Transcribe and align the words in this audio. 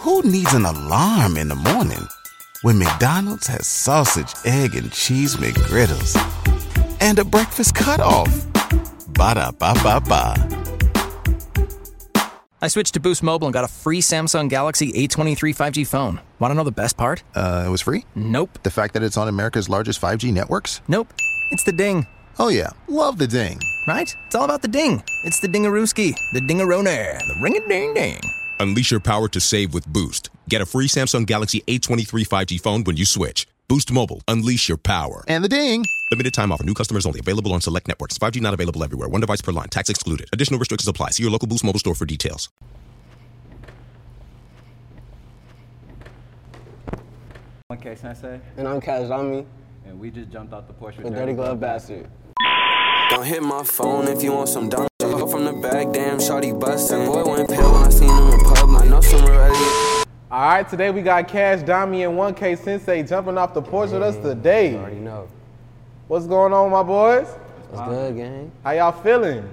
Who 0.00 0.22
needs 0.22 0.54
an 0.54 0.64
alarm 0.64 1.36
in 1.36 1.48
the 1.48 1.54
morning 1.54 2.08
when 2.62 2.78
McDonald's 2.78 3.46
has 3.48 3.66
sausage, 3.66 4.32
egg, 4.46 4.74
and 4.74 4.90
cheese 4.90 5.36
McGriddles 5.36 6.16
and 7.02 7.18
a 7.18 7.24
breakfast 7.24 7.74
cutoff? 7.74 8.46
Ba 9.08 9.34
da 9.34 9.50
ba 9.50 9.74
ba 9.82 10.00
ba. 10.00 10.34
I 12.62 12.68
switched 12.68 12.94
to 12.94 13.00
Boost 13.00 13.22
Mobile 13.22 13.46
and 13.48 13.52
got 13.52 13.64
a 13.64 13.68
free 13.68 14.00
Samsung 14.00 14.48
Galaxy 14.48 14.90
A23 14.92 15.36
5G 15.54 15.86
phone. 15.86 16.20
Want 16.38 16.50
to 16.50 16.54
know 16.54 16.64
the 16.64 16.72
best 16.72 16.96
part? 16.96 17.22
Uh, 17.34 17.64
it 17.66 17.70
was 17.70 17.82
free? 17.82 18.06
Nope. 18.14 18.58
The 18.62 18.70
fact 18.70 18.94
that 18.94 19.02
it's 19.02 19.18
on 19.18 19.28
America's 19.28 19.68
largest 19.68 20.00
5G 20.00 20.32
networks? 20.32 20.80
Nope. 20.88 21.12
It's 21.50 21.64
the 21.64 21.72
ding. 21.72 22.06
Oh, 22.38 22.48
yeah. 22.48 22.70
Love 22.88 23.18
the 23.18 23.26
ding. 23.26 23.60
Right? 23.86 24.14
It's 24.26 24.34
all 24.34 24.44
about 24.44 24.62
the 24.62 24.68
ding. 24.68 25.02
It's 25.24 25.40
the 25.40 25.48
dingarooski, 25.48 26.14
the 26.32 26.40
dingaroner, 26.40 27.18
the 27.18 27.38
ring 27.42 27.56
a 27.56 27.68
ding 27.68 27.92
ding. 27.94 28.20
Unleash 28.60 28.90
your 28.90 29.00
power 29.00 29.26
to 29.26 29.40
save 29.40 29.72
with 29.72 29.90
Boost. 29.90 30.28
Get 30.50 30.60
a 30.60 30.66
free 30.66 30.86
Samsung 30.86 31.24
Galaxy 31.24 31.62
A23 31.66 32.28
5G 32.28 32.60
phone 32.60 32.84
when 32.84 32.94
you 32.94 33.06
switch. 33.06 33.48
Boost 33.68 33.90
Mobile. 33.90 34.20
Unleash 34.28 34.68
your 34.68 34.76
power. 34.76 35.24
And 35.28 35.42
the 35.42 35.48
ding. 35.48 35.82
Limited 36.10 36.34
time 36.34 36.52
offer. 36.52 36.62
New 36.64 36.74
customers 36.74 37.06
only. 37.06 37.20
Available 37.20 37.54
on 37.54 37.62
select 37.62 37.88
networks. 37.88 38.18
5G 38.18 38.42
not 38.42 38.52
available 38.52 38.84
everywhere. 38.84 39.08
One 39.08 39.22
device 39.22 39.40
per 39.40 39.52
line. 39.52 39.68
Tax 39.68 39.88
excluded. 39.88 40.28
Additional 40.34 40.60
restrictions 40.60 40.86
apply. 40.88 41.08
See 41.12 41.22
your 41.22 41.32
local 41.32 41.48
Boost 41.48 41.64
Mobile 41.64 41.80
store 41.80 41.94
for 41.94 42.04
details. 42.04 42.50
One 47.68 47.78
K 47.80 47.94
Sensei, 47.94 48.42
And 48.58 48.68
I'm 48.68 48.82
Kash 48.82 49.06
Dami, 49.06 49.46
and 49.86 49.98
we 49.98 50.10
just 50.10 50.28
jumped 50.28 50.52
off 50.52 50.66
the 50.66 50.74
porch 50.74 50.98
with 50.98 51.06
the 51.06 51.12
Dirty 51.12 51.32
Glove 51.32 51.60
Bastard. 51.60 52.10
Don't 53.08 53.24
hit 53.24 53.42
my 53.42 53.62
phone 53.62 54.06
if 54.06 54.22
you 54.22 54.32
want 54.32 54.50
some 54.50 54.68
dumb 54.68 54.82
shit. 54.82 54.89
Go 55.20 55.26
from 55.26 55.44
the 55.44 55.52
back, 55.52 55.92
damn, 55.92 56.16
shawty 56.16 56.58
bustin'. 56.58 57.04
Boy 57.04 57.22
went 57.22 57.50
pale 57.50 57.70
when 57.70 57.82
I 57.82 57.90
seen 57.90 58.08
him 58.08 58.28
in 58.28 58.40
public. 58.40 58.84
I 58.84 58.88
know 58.88 59.02
some 59.02 59.20
already. 59.20 60.06
All 60.30 60.48
right, 60.48 60.66
today 60.66 60.90
we 60.90 61.02
got 61.02 61.28
Kash 61.28 61.58
Dami 61.58 62.08
and 62.08 62.16
1K 62.16 62.56
Sensei 62.56 63.02
jumping 63.02 63.36
off 63.36 63.52
the 63.52 63.60
porch 63.60 63.90
with 63.90 64.02
us 64.02 64.16
mm, 64.16 64.22
today. 64.22 64.70
You 64.70 64.78
already 64.78 64.96
know. 64.96 65.28
What's 66.08 66.26
going 66.26 66.54
on, 66.54 66.70
my 66.70 66.82
boys? 66.82 67.28
What's 67.68 67.86
good, 67.86 68.16
gang? 68.16 68.50
How 68.64 68.70
y'all 68.70 68.92
feeling? 68.92 69.46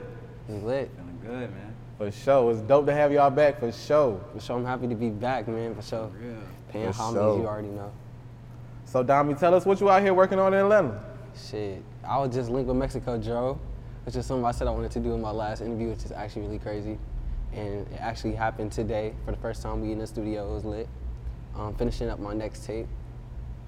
It's 0.47 0.63
lit. 0.63 0.89
feeling 0.95 1.19
good, 1.21 1.53
man. 1.53 1.75
For 1.97 2.11
sure. 2.11 2.49
It's 2.53 2.61
dope 2.61 2.85
to 2.85 2.93
have 2.93 3.11
y'all 3.11 3.29
back 3.29 3.59
for 3.59 3.69
sure. 3.69 4.21
For 4.33 4.39
sure, 4.39 4.55
I'm 4.55 4.65
happy 4.65 4.87
to 4.87 4.95
be 4.95 5.09
back, 5.09 5.49
man. 5.49 5.75
For 5.75 5.81
sure. 5.81 6.11
Paying 6.69 6.93
For 6.93 6.97
homage, 6.97 7.19
sure. 7.19 7.39
you 7.39 7.45
already 7.45 7.67
know. 7.67 7.91
So, 8.85 9.03
Dami, 9.03 9.37
tell 9.37 9.53
us 9.53 9.65
what 9.65 9.81
you 9.81 9.89
out 9.89 10.01
here 10.01 10.13
working 10.13 10.39
on 10.39 10.53
in 10.53 10.61
Atlanta. 10.61 11.03
Shit, 11.35 11.83
I 12.07 12.19
was 12.19 12.33
just 12.33 12.49
linked 12.49 12.69
with 12.69 12.77
Mexiko 12.77 13.21
Dro, 13.21 13.59
which 14.07 14.15
is 14.15 14.25
something 14.25 14.45
I 14.45 14.51
said 14.51 14.67
I 14.67 14.71
wanted 14.71 14.91
to 14.91 15.01
do 15.01 15.13
in 15.13 15.21
my 15.21 15.31
last 15.31 15.61
interview, 15.61 15.89
which 15.89 16.05
is 16.05 16.13
actually 16.13 16.43
really 16.43 16.59
crazy. 16.59 16.97
And 17.51 17.85
it 17.91 17.99
actually 17.99 18.35
happened 18.35 18.71
today 18.71 19.13
for 19.25 19.31
the 19.31 19.37
first 19.37 19.61
time 19.61 19.81
we 19.81 19.91
in 19.91 19.99
the 19.99 20.07
studio. 20.07 20.49
It 20.49 20.53
was 20.53 20.63
lit. 20.63 20.87
Um, 21.57 21.75
finishing 21.75 22.07
up 22.07 22.17
my 22.17 22.33
next 22.33 22.65
tape. 22.65 22.87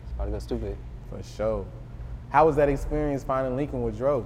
It's 0.04 0.14
about 0.14 0.26
to 0.26 0.32
go 0.32 0.40
stupid. 0.40 0.78
For 1.10 1.22
sure. 1.22 1.66
How 2.30 2.46
was 2.46 2.56
that 2.56 2.70
experience 2.70 3.22
finding 3.22 3.58
Lincoln 3.58 3.84
with 3.84 3.98
Dro? 3.98 4.26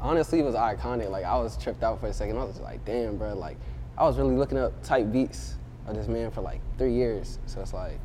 honestly, 0.00 0.40
it 0.40 0.44
was 0.44 0.56
iconic. 0.56 1.10
Like 1.10 1.24
I 1.24 1.36
was 1.36 1.56
tripped 1.56 1.84
out 1.84 2.00
for 2.00 2.08
a 2.08 2.12
second. 2.12 2.36
I 2.36 2.42
was 2.42 2.54
just 2.54 2.64
like, 2.64 2.84
damn, 2.84 3.16
bro. 3.16 3.34
Like 3.34 3.56
I 3.96 4.02
was 4.02 4.18
really 4.18 4.34
looking 4.34 4.58
up 4.58 4.82
type 4.82 5.12
beats 5.12 5.54
of 5.86 5.94
this 5.94 6.08
man 6.08 6.32
for 6.32 6.40
like 6.40 6.60
three 6.76 6.92
years. 6.92 7.38
So 7.46 7.60
it's 7.60 7.72
like, 7.72 8.00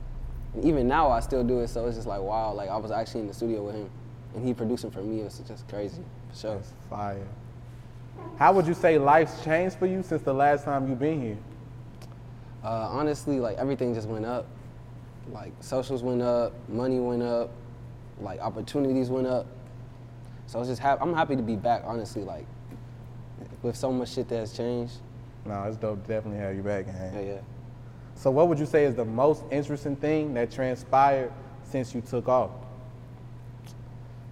and 0.53 0.63
even 0.63 0.87
now 0.87 1.09
I 1.09 1.21
still 1.21 1.43
do 1.43 1.61
it. 1.61 1.69
So 1.69 1.87
it's 1.87 1.95
just 1.95 2.07
like, 2.07 2.21
wow. 2.21 2.53
Like 2.53 2.69
I 2.69 2.77
was 2.77 2.91
actually 2.91 3.21
in 3.21 3.27
the 3.27 3.33
studio 3.33 3.63
with 3.63 3.73
him, 3.73 3.89
and 4.35 4.45
he 4.45 4.53
producing 4.53 4.91
for 4.91 5.01
me. 5.01 5.21
It 5.21 5.23
was 5.23 5.39
just 5.39 5.67
crazy, 5.67 6.03
for 6.29 6.37
sure. 6.37 6.55
That's 6.55 6.73
fire. 6.89 7.27
How 8.37 8.53
would 8.53 8.67
you 8.67 8.73
say 8.73 8.97
life's 8.97 9.43
changed 9.43 9.77
for 9.77 9.85
you 9.85 10.03
since 10.03 10.21
the 10.21 10.33
last 10.33 10.65
time 10.65 10.89
you've 10.89 10.99
been 10.99 11.21
here? 11.21 11.37
Uh, 12.63 12.89
honestly, 12.91 13.39
like 13.39 13.57
everything 13.57 13.93
just 13.93 14.07
went 14.07 14.25
up. 14.25 14.45
Like 15.31 15.53
socials 15.59 16.03
went 16.03 16.21
up, 16.21 16.53
money 16.67 16.99
went 16.99 17.23
up, 17.23 17.51
like 18.19 18.39
opportunities 18.39 19.09
went 19.09 19.27
up. 19.27 19.45
So 20.47 20.57
I 20.57 20.59
was 20.59 20.67
just 20.67 20.81
hap- 20.81 21.01
I'm 21.01 21.13
happy 21.13 21.35
to 21.35 21.43
be 21.43 21.55
back. 21.55 21.83
Honestly, 21.85 22.23
like 22.23 22.45
with 23.61 23.75
so 23.75 23.91
much 23.91 24.13
shit 24.13 24.27
that 24.29 24.37
has 24.37 24.53
changed. 24.53 24.95
No, 25.45 25.63
it's 25.63 25.77
dope 25.77 26.05
definitely 26.07 26.39
have 26.39 26.55
you 26.55 26.63
back, 26.63 26.85
Yeah, 26.87 27.19
yeah. 27.21 27.39
So, 28.15 28.29
what 28.29 28.49
would 28.49 28.59
you 28.59 28.65
say 28.65 28.83
is 28.83 28.95
the 28.95 29.05
most 29.05 29.43
interesting 29.49 29.95
thing 29.95 30.33
that 30.33 30.51
transpired 30.51 31.31
since 31.63 31.95
you 31.95 32.01
took 32.01 32.27
off? 32.27 32.51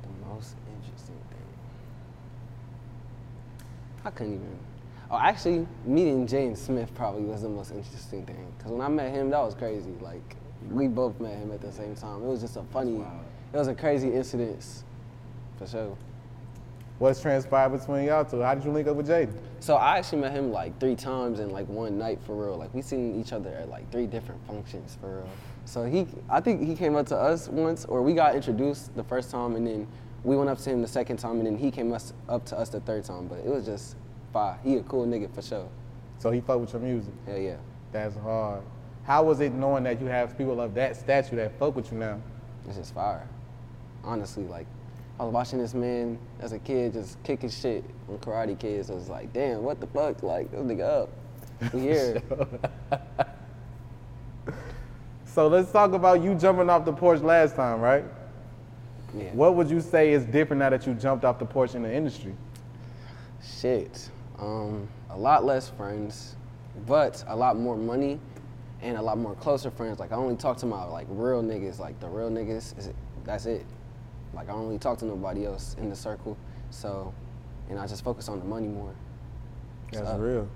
The 0.01 0.27
most 0.27 0.55
interesting 0.75 1.15
thing. 1.29 1.45
I 4.07 4.11
couldn't 4.11 4.35
even. 4.35 4.59
Oh, 5.11 5.19
actually, 5.19 5.67
meeting 5.85 6.25
Jaden 6.25 6.55
Smith 6.55 6.93
probably 6.95 7.23
was 7.23 7.41
the 7.41 7.49
most 7.49 7.71
interesting 7.71 8.25
thing. 8.25 8.53
Cause 8.59 8.71
when 8.71 8.79
I 8.79 8.87
met 8.87 9.11
him, 9.11 9.29
that 9.31 9.39
was 9.39 9.53
crazy. 9.53 9.91
Like, 9.99 10.35
we 10.71 10.87
both 10.87 11.19
met 11.19 11.35
him 11.35 11.51
at 11.51 11.59
the 11.59 11.73
same 11.73 11.93
time. 11.93 12.23
It 12.23 12.27
was 12.27 12.39
just 12.39 12.55
a 12.55 12.63
funny. 12.71 13.03
It 13.53 13.57
was 13.57 13.67
a 13.67 13.75
crazy 13.75 14.13
incident, 14.13 14.63
for 15.57 15.67
sure. 15.67 15.97
What's 16.99 17.21
transpired 17.21 17.69
between 17.69 18.05
y'all 18.05 18.23
two? 18.23 18.41
How 18.41 18.55
did 18.55 18.63
you 18.63 18.71
link 18.71 18.87
up 18.87 18.95
with 18.95 19.09
Jaden? 19.09 19.33
So 19.59 19.75
I 19.75 19.97
actually 19.97 20.21
met 20.21 20.31
him 20.31 20.51
like 20.53 20.79
three 20.79 20.95
times 20.95 21.41
in 21.41 21.49
like 21.49 21.67
one 21.67 21.97
night 21.97 22.19
for 22.25 22.33
real. 22.33 22.57
Like 22.57 22.73
we 22.73 22.81
seen 22.81 23.19
each 23.19 23.33
other 23.33 23.49
at 23.49 23.69
like 23.69 23.91
three 23.91 24.07
different 24.07 24.45
functions 24.47 24.97
for 25.01 25.17
real. 25.17 25.29
So 25.65 25.83
he, 25.83 26.07
I 26.29 26.39
think 26.39 26.65
he 26.65 26.75
came 26.75 26.95
up 26.95 27.07
to 27.07 27.17
us 27.17 27.49
once, 27.49 27.83
or 27.83 28.01
we 28.01 28.13
got 28.13 28.35
introduced 28.35 28.95
the 28.95 29.03
first 29.03 29.31
time, 29.31 29.55
and 29.57 29.67
then 29.67 29.87
we 30.23 30.35
went 30.35 30.49
up 30.49 30.57
to 30.59 30.69
him 30.69 30.81
the 30.81 30.87
second 30.87 31.17
time, 31.17 31.37
and 31.37 31.45
then 31.45 31.57
he 31.57 31.71
came 31.71 31.93
us 31.93 32.13
up 32.27 32.45
to 32.47 32.57
us 32.57 32.69
the 32.69 32.79
third 32.81 33.03
time. 33.03 33.27
But 33.27 33.39
it 33.39 33.47
was 33.47 33.65
just 33.65 33.95
fire. 34.33 34.57
He 34.63 34.75
a 34.75 34.83
cool 34.83 35.05
nigga 35.05 35.33
for 35.33 35.41
sure. 35.41 35.69
So 36.19 36.31
he 36.31 36.41
fuck 36.41 36.59
with 36.59 36.73
your 36.73 36.81
music. 36.81 37.13
Hell 37.25 37.37
yeah. 37.37 37.57
That's 37.91 38.15
hard. 38.17 38.63
How 39.03 39.23
was 39.23 39.39
it 39.39 39.53
knowing 39.53 39.83
that 39.83 40.01
you 40.01 40.07
have 40.07 40.37
people 40.37 40.59
of 40.59 40.73
that 40.73 40.95
stature 40.95 41.35
that 41.37 41.57
fuck 41.57 41.75
with 41.75 41.91
you 41.91 41.97
now? 41.97 42.21
It's 42.67 42.77
just 42.77 42.93
fire. 42.93 43.27
Honestly, 44.03 44.43
like 44.43 44.67
I 45.19 45.23
was 45.23 45.33
watching 45.33 45.59
this 45.59 45.73
man 45.73 46.19
as 46.39 46.51
a 46.51 46.59
kid 46.59 46.93
just 46.93 47.21
kicking 47.23 47.49
shit 47.49 47.83
on 48.09 48.17
Karate 48.17 48.59
Kids. 48.59 48.91
I 48.91 48.93
was 48.93 49.09
like, 49.09 49.31
damn, 49.33 49.63
what 49.63 49.79
the 49.79 49.87
fuck? 49.87 50.23
Like 50.23 50.51
this 50.51 50.59
nigga 50.59 51.03
up. 51.03 51.09
We 51.73 51.81
here. 51.81 52.21
So 55.37 55.47
let's 55.47 55.71
talk 55.71 55.91
about 55.91 56.23
you 56.23 56.33
jumping 56.33 56.67
off 56.67 56.83
the 56.83 56.91
porch 56.91 57.21
last 57.21 57.55
time, 57.55 57.79
right? 57.79 58.03
Yeah. 59.15 59.31
What 59.33 59.55
would 59.55 59.69
you 59.69 59.81
say 59.81 60.11
is 60.11 60.25
different 60.25 60.59
now 60.59 60.69
that 60.69 60.85
you 60.85 60.93
jumped 60.93 61.25
off 61.25 61.39
the 61.39 61.45
porch 61.45 61.75
in 61.75 61.83
the 61.83 61.93
industry? 61.93 62.33
Shit. 63.59 64.09
Um, 64.39 64.87
a 65.09 65.17
lot 65.17 65.45
less 65.45 65.69
friends, 65.69 66.35
but 66.85 67.23
a 67.27 67.35
lot 67.35 67.57
more 67.57 67.77
money 67.77 68.19
and 68.81 68.97
a 68.97 69.01
lot 69.01 69.17
more 69.17 69.35
closer 69.35 69.71
friends. 69.71 69.99
Like 69.99 70.11
I 70.11 70.15
only 70.15 70.35
talk 70.35 70.57
to 70.57 70.65
my 70.65 70.83
like 70.83 71.07
real 71.09 71.41
niggas, 71.41 71.79
like 71.79 71.99
the 71.99 72.07
real 72.07 72.29
niggas. 72.29 72.77
Is 72.77 72.91
that's 73.23 73.45
it. 73.45 73.65
Like 74.33 74.49
I 74.49 74.51
don't 74.51 74.65
really 74.65 74.79
talk 74.79 74.97
to 74.99 75.05
nobody 75.05 75.45
else 75.45 75.75
in 75.79 75.89
the 75.89 75.95
circle. 75.95 76.37
So, 76.69 77.13
and 77.69 77.79
I 77.79 77.87
just 77.87 78.03
focus 78.03 78.27
on 78.29 78.39
the 78.39 78.45
money 78.45 78.67
more. 78.67 78.93
That's 79.91 80.07
up. 80.07 80.19
real. 80.19 80.47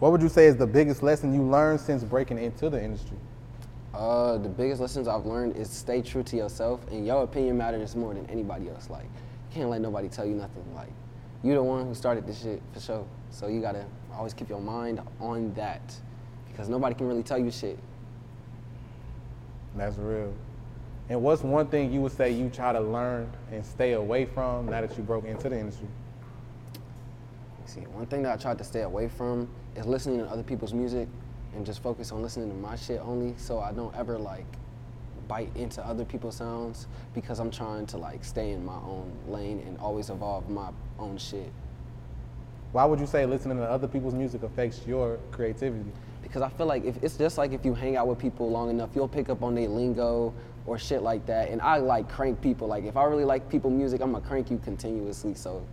What 0.00 0.12
would 0.12 0.20
you 0.20 0.28
say 0.28 0.46
is 0.46 0.56
the 0.56 0.66
biggest 0.66 1.02
lesson 1.02 1.32
you 1.32 1.42
learned 1.42 1.80
since 1.80 2.02
breaking 2.02 2.38
into 2.38 2.68
the 2.68 2.82
industry? 2.82 3.16
Uh, 3.94 4.38
the 4.38 4.48
biggest 4.48 4.80
lessons 4.80 5.06
I've 5.06 5.24
learned 5.24 5.56
is 5.56 5.70
stay 5.70 6.02
true 6.02 6.24
to 6.24 6.36
yourself, 6.36 6.80
and 6.90 7.06
your 7.06 7.22
opinion 7.22 7.56
matters 7.56 7.94
more 7.94 8.12
than 8.12 8.28
anybody 8.28 8.68
else. 8.68 8.90
Like, 8.90 9.04
you 9.04 9.54
can't 9.54 9.70
let 9.70 9.80
nobody 9.80 10.08
tell 10.08 10.26
you 10.26 10.34
nothing. 10.34 10.64
Like, 10.74 10.90
you 11.44 11.54
the 11.54 11.62
one 11.62 11.86
who 11.86 11.94
started 11.94 12.26
this 12.26 12.42
shit 12.42 12.60
for 12.72 12.80
sure. 12.80 13.06
So 13.30 13.46
you 13.46 13.60
gotta 13.60 13.84
always 14.12 14.34
keep 14.34 14.48
your 14.48 14.60
mind 14.60 15.00
on 15.20 15.54
that, 15.54 15.94
because 16.50 16.68
nobody 16.68 16.94
can 16.96 17.06
really 17.06 17.22
tell 17.22 17.38
you 17.38 17.52
shit. 17.52 17.78
That's 19.76 19.96
real. 19.96 20.32
And 21.08 21.22
what's 21.22 21.42
one 21.42 21.66
thing 21.68 21.92
you 21.92 22.00
would 22.00 22.12
say 22.12 22.32
you 22.32 22.48
try 22.48 22.72
to 22.72 22.80
learn 22.80 23.30
and 23.52 23.64
stay 23.64 23.92
away 23.92 24.24
from 24.24 24.66
now 24.66 24.80
that 24.80 24.96
you 24.96 25.04
broke 25.04 25.24
into 25.24 25.48
the 25.48 25.58
industry? 25.58 25.86
See, 27.66 27.80
one 27.80 28.06
thing 28.06 28.22
that 28.22 28.32
I 28.38 28.42
tried 28.42 28.58
to 28.58 28.64
stay 28.64 28.82
away 28.82 29.08
from 29.08 29.48
is 29.76 29.86
listening 29.86 30.18
to 30.18 30.26
other 30.26 30.42
people's 30.42 30.72
music 30.72 31.08
and 31.54 31.64
just 31.64 31.82
focus 31.82 32.12
on 32.12 32.22
listening 32.22 32.48
to 32.48 32.54
my 32.56 32.76
shit 32.76 33.00
only 33.00 33.34
so 33.36 33.60
I 33.60 33.72
don't 33.72 33.94
ever 33.96 34.18
like 34.18 34.46
bite 35.28 35.50
into 35.56 35.84
other 35.86 36.04
people's 36.04 36.36
sounds 36.36 36.86
because 37.14 37.38
I'm 37.38 37.50
trying 37.50 37.86
to 37.86 37.98
like 37.98 38.24
stay 38.24 38.50
in 38.50 38.64
my 38.64 38.76
own 38.76 39.10
lane 39.28 39.62
and 39.66 39.78
always 39.78 40.10
evolve 40.10 40.48
my 40.48 40.70
own 40.98 41.18
shit. 41.18 41.50
Why 42.72 42.84
would 42.84 42.98
you 42.98 43.06
say 43.06 43.24
listening 43.24 43.58
to 43.58 43.64
other 43.64 43.86
people's 43.86 44.14
music 44.14 44.42
affects 44.42 44.80
your 44.86 45.18
creativity? 45.30 45.92
Because 46.22 46.42
I 46.42 46.48
feel 46.48 46.66
like 46.66 46.84
if 46.84 47.02
it's 47.02 47.16
just 47.16 47.38
like 47.38 47.52
if 47.52 47.64
you 47.64 47.72
hang 47.74 47.96
out 47.96 48.08
with 48.08 48.18
people 48.18 48.50
long 48.50 48.68
enough, 48.68 48.90
you'll 48.94 49.08
pick 49.08 49.28
up 49.28 49.42
on 49.42 49.54
their 49.54 49.68
lingo 49.68 50.34
or 50.66 50.78
shit 50.78 51.02
like 51.02 51.24
that. 51.26 51.50
And 51.50 51.62
I 51.62 51.76
like 51.76 52.08
crank 52.08 52.40
people. 52.40 52.66
Like 52.66 52.84
if 52.84 52.96
I 52.96 53.04
really 53.04 53.24
like 53.24 53.48
people 53.48 53.70
music, 53.70 54.00
I'm 54.00 54.12
gonna 54.12 54.26
crank 54.26 54.50
you 54.50 54.58
continuously. 54.58 55.34
So 55.34 55.64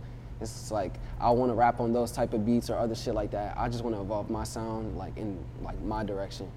it's 0.42 0.70
like 0.70 0.94
I 1.20 1.30
want 1.30 1.50
to 1.50 1.54
rap 1.54 1.80
on 1.80 1.92
those 1.92 2.12
type 2.12 2.32
of 2.32 2.44
beats 2.44 2.68
or 2.70 2.76
other 2.76 2.94
shit 2.94 3.14
like 3.14 3.30
that. 3.30 3.56
I 3.56 3.68
just 3.68 3.84
want 3.84 3.96
to 3.96 4.02
evolve 4.02 4.30
my 4.30 4.44
sound 4.44 4.96
like 4.96 5.16
in 5.16 5.38
like 5.62 5.80
my 5.82 6.04
direction 6.04 6.50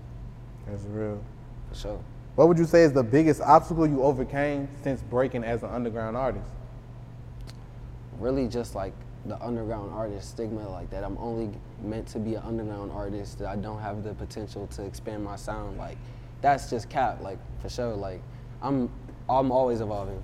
That's 0.67 0.83
real. 0.83 1.21
for 1.69 1.75
sure. 1.75 1.99
What 2.35 2.49
would 2.49 2.57
you 2.57 2.65
say 2.65 2.83
is 2.83 2.91
the 2.91 3.03
biggest 3.03 3.39
obstacle 3.41 3.87
you 3.87 4.03
overcame 4.03 4.67
since 4.83 5.01
breaking 5.01 5.43
as 5.43 5.63
an 5.63 5.69
underground 5.69 6.17
artist? 6.17 6.49
Really 8.19 8.47
just 8.47 8.75
like 8.75 8.93
the 9.25 9.41
underground 9.41 9.91
artist 9.93 10.31
stigma, 10.31 10.69
like 10.69 10.89
that 10.89 11.03
I'm 11.03 11.17
only 11.17 11.49
meant 11.81 12.07
to 12.09 12.19
be 12.19 12.35
an 12.35 12.43
underground 12.43 12.91
artist, 12.91 13.39
that 13.39 13.47
I 13.47 13.55
don't 13.55 13.79
have 13.79 14.03
the 14.03 14.13
potential 14.13 14.67
to 14.67 14.83
expand 14.83 15.23
my 15.23 15.35
sound. 15.35 15.77
Like 15.77 15.97
that's 16.41 16.69
just 16.69 16.89
cap, 16.89 17.21
like 17.21 17.39
for 17.61 17.69
sure. 17.69 17.93
Like 17.95 18.21
I'm 18.61 18.89
I'm 19.29 19.51
always 19.51 19.81
evolving. 19.81 20.21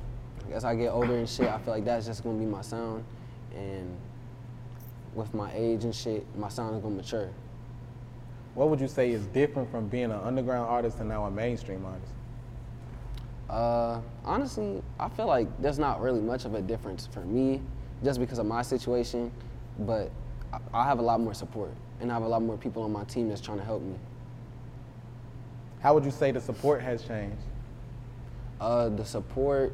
As 0.52 0.66
I 0.66 0.76
get 0.76 0.90
older 0.90 1.16
and 1.16 1.30
shit, 1.30 1.48
I 1.48 1.58
feel 1.60 1.74
like 1.74 1.86
that's 1.86 2.06
just 2.06 2.24
gonna 2.24 2.38
be 2.38 2.46
my 2.46 2.62
sound, 2.62 3.04
and 3.56 3.98
with 5.14 5.34
my 5.34 5.52
age 5.54 5.84
and 5.84 5.94
shit, 5.94 6.26
my 6.38 6.50
sound 6.50 6.76
is 6.76 6.82
gonna 6.82 6.96
mature. 6.96 7.30
What 8.54 8.70
would 8.70 8.82
you 8.82 8.88
say 8.88 9.12
is 9.12 9.26
different 9.28 9.72
from 9.72 9.88
being 9.88 10.06
an 10.06 10.20
underground 10.24 10.70
artist 10.70 11.00
and 11.00 11.10
now 11.10 11.26
a 11.26 11.32
mainstream 11.32 11.86
artist? 11.86 12.12
Uh, 13.50 14.02
honestly, 14.24 14.82
I 15.00 15.10
feel 15.10 15.28
like 15.28 15.48
there's 15.62 15.80
not 15.80 16.02
really 16.02 16.22
much 16.22 16.46
of 16.46 16.56
a 16.56 16.62
difference 16.62 17.08
for 17.08 17.22
me, 17.22 17.62
just 18.04 18.20
because 18.20 18.40
of 18.40 18.46
my 18.46 18.62
situation. 18.62 19.32
But 19.80 20.12
I, 20.54 20.60
I 20.74 20.86
have 20.86 21.00
a 21.00 21.02
lot 21.02 21.20
more 21.20 21.34
support, 21.34 21.72
and 22.00 22.12
I 22.12 22.14
have 22.14 22.24
a 22.24 22.28
lot 22.28 22.42
more 22.42 22.58
people 22.58 22.84
on 22.84 22.92
my 22.92 23.04
team 23.06 23.30
that's 23.30 23.42
trying 23.42 23.60
to 23.60 23.64
help 23.64 23.82
me. 23.82 23.96
How 25.82 25.94
would 25.94 26.06
you 26.06 26.12
say 26.12 26.32
the 26.32 26.42
support 26.42 26.82
has 26.82 27.04
changed? 27.04 27.42
Uh, 28.60 28.90
the 28.90 29.04
support, 29.04 29.74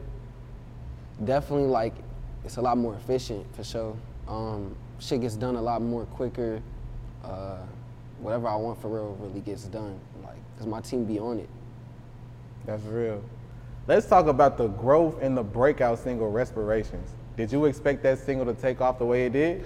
definitely 1.24 1.68
like, 1.68 1.94
it's 2.48 2.56
a 2.58 2.62
lot 2.62 2.78
more 2.78 2.96
efficient 2.96 3.46
for 3.56 3.64
sure. 3.64 3.96
Um, 4.28 4.74
shit 5.00 5.20
gets 5.20 5.36
done 5.36 5.58
a 5.58 5.62
lot 5.62 5.82
more 5.82 6.06
quicker. 6.06 6.62
Uh, 7.22 7.58
whatever 8.20 8.48
I 8.48 8.56
want 8.56 8.82
for 8.82 8.88
real 8.88 9.18
really 9.20 9.42
gets 9.42 9.66
done, 9.66 10.00
like, 10.24 10.38
cause 10.58 10.66
my 10.66 10.80
team 10.80 11.04
be 11.04 11.20
on 11.20 11.40
it. 11.40 11.50
That's 12.66 12.84
real. 12.84 13.22
Let's 13.86 14.08
talk 14.08 14.28
about 14.28 14.58
the 14.58 14.68
growth 14.68 15.22
in 15.22 15.36
the 15.36 15.44
breakout 15.44 16.00
single 16.00 16.32
Reparations. 16.32 17.10
Did 17.36 17.52
you 17.52 17.66
expect 17.66 18.02
that 18.04 18.18
single 18.18 18.46
to 18.46 18.54
take 18.54 18.80
off 18.80 18.98
the 18.98 19.06
way 19.06 19.26
it 19.26 19.34
did? 19.34 19.66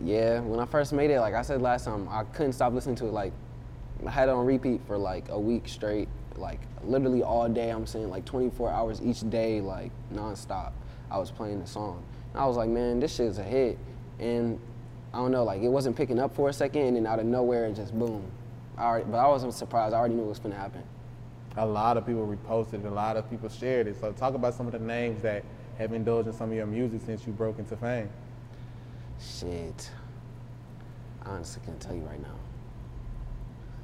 Yeah, 0.00 0.40
when 0.40 0.58
I 0.58 0.66
first 0.66 0.92
made 0.92 1.10
it, 1.10 1.20
like 1.20 1.34
I 1.34 1.42
said 1.42 1.62
last 1.62 1.84
time, 1.84 2.08
I 2.10 2.24
couldn't 2.24 2.52
stop 2.52 2.72
listening 2.72 2.96
to 2.96 3.06
it. 3.06 3.12
Like, 3.12 3.32
I 4.04 4.10
had 4.10 4.28
it 4.28 4.32
on 4.32 4.44
repeat 4.44 4.80
for 4.86 4.98
like 4.98 5.28
a 5.28 5.38
week 5.38 5.68
straight, 5.68 6.08
like 6.36 6.60
literally 6.82 7.22
all 7.22 7.48
day. 7.48 7.70
I'm 7.70 7.86
saying 7.86 8.10
like 8.10 8.24
24 8.24 8.70
hours 8.70 9.00
each 9.02 9.28
day, 9.30 9.60
like 9.60 9.92
nonstop. 10.12 10.72
I 11.10 11.18
was 11.18 11.30
playing 11.30 11.60
the 11.60 11.66
song. 11.66 12.02
And 12.32 12.42
I 12.42 12.46
was 12.46 12.56
like, 12.56 12.68
man, 12.68 13.00
this 13.00 13.14
shit's 13.14 13.38
a 13.38 13.42
hit. 13.42 13.78
And 14.18 14.60
I 15.12 15.18
don't 15.18 15.30
know, 15.30 15.44
like 15.44 15.62
it 15.62 15.68
wasn't 15.68 15.96
picking 15.96 16.18
up 16.18 16.34
for 16.34 16.48
a 16.48 16.52
second, 16.52 16.82
and 16.82 16.96
then 16.96 17.06
out 17.06 17.18
of 17.18 17.26
nowhere, 17.26 17.66
it 17.66 17.74
just 17.74 17.98
boom. 17.98 18.30
I 18.76 18.84
already, 18.84 19.04
but 19.10 19.18
I 19.18 19.26
wasn't 19.26 19.54
surprised. 19.54 19.94
I 19.94 19.98
already 19.98 20.14
knew 20.14 20.24
it 20.24 20.28
was 20.28 20.38
gonna 20.38 20.54
happen. 20.54 20.82
A 21.56 21.66
lot 21.66 21.96
of 21.96 22.06
people 22.06 22.26
reposted, 22.26 22.74
it, 22.74 22.84
a 22.84 22.90
lot 22.90 23.16
of 23.16 23.28
people 23.30 23.48
shared 23.48 23.86
it. 23.86 23.98
So 23.98 24.12
talk 24.12 24.34
about 24.34 24.54
some 24.54 24.66
of 24.66 24.72
the 24.72 24.78
names 24.78 25.22
that 25.22 25.44
have 25.78 25.92
indulged 25.92 26.28
in 26.28 26.34
some 26.34 26.50
of 26.50 26.56
your 26.56 26.66
music 26.66 27.00
since 27.04 27.26
you 27.26 27.32
broke 27.32 27.58
into 27.58 27.76
fame. 27.76 28.10
Shit. 29.20 29.90
I 31.24 31.30
honestly 31.30 31.62
can't 31.64 31.80
tell 31.80 31.94
you 31.94 32.02
right 32.02 32.20
now. 32.22 32.36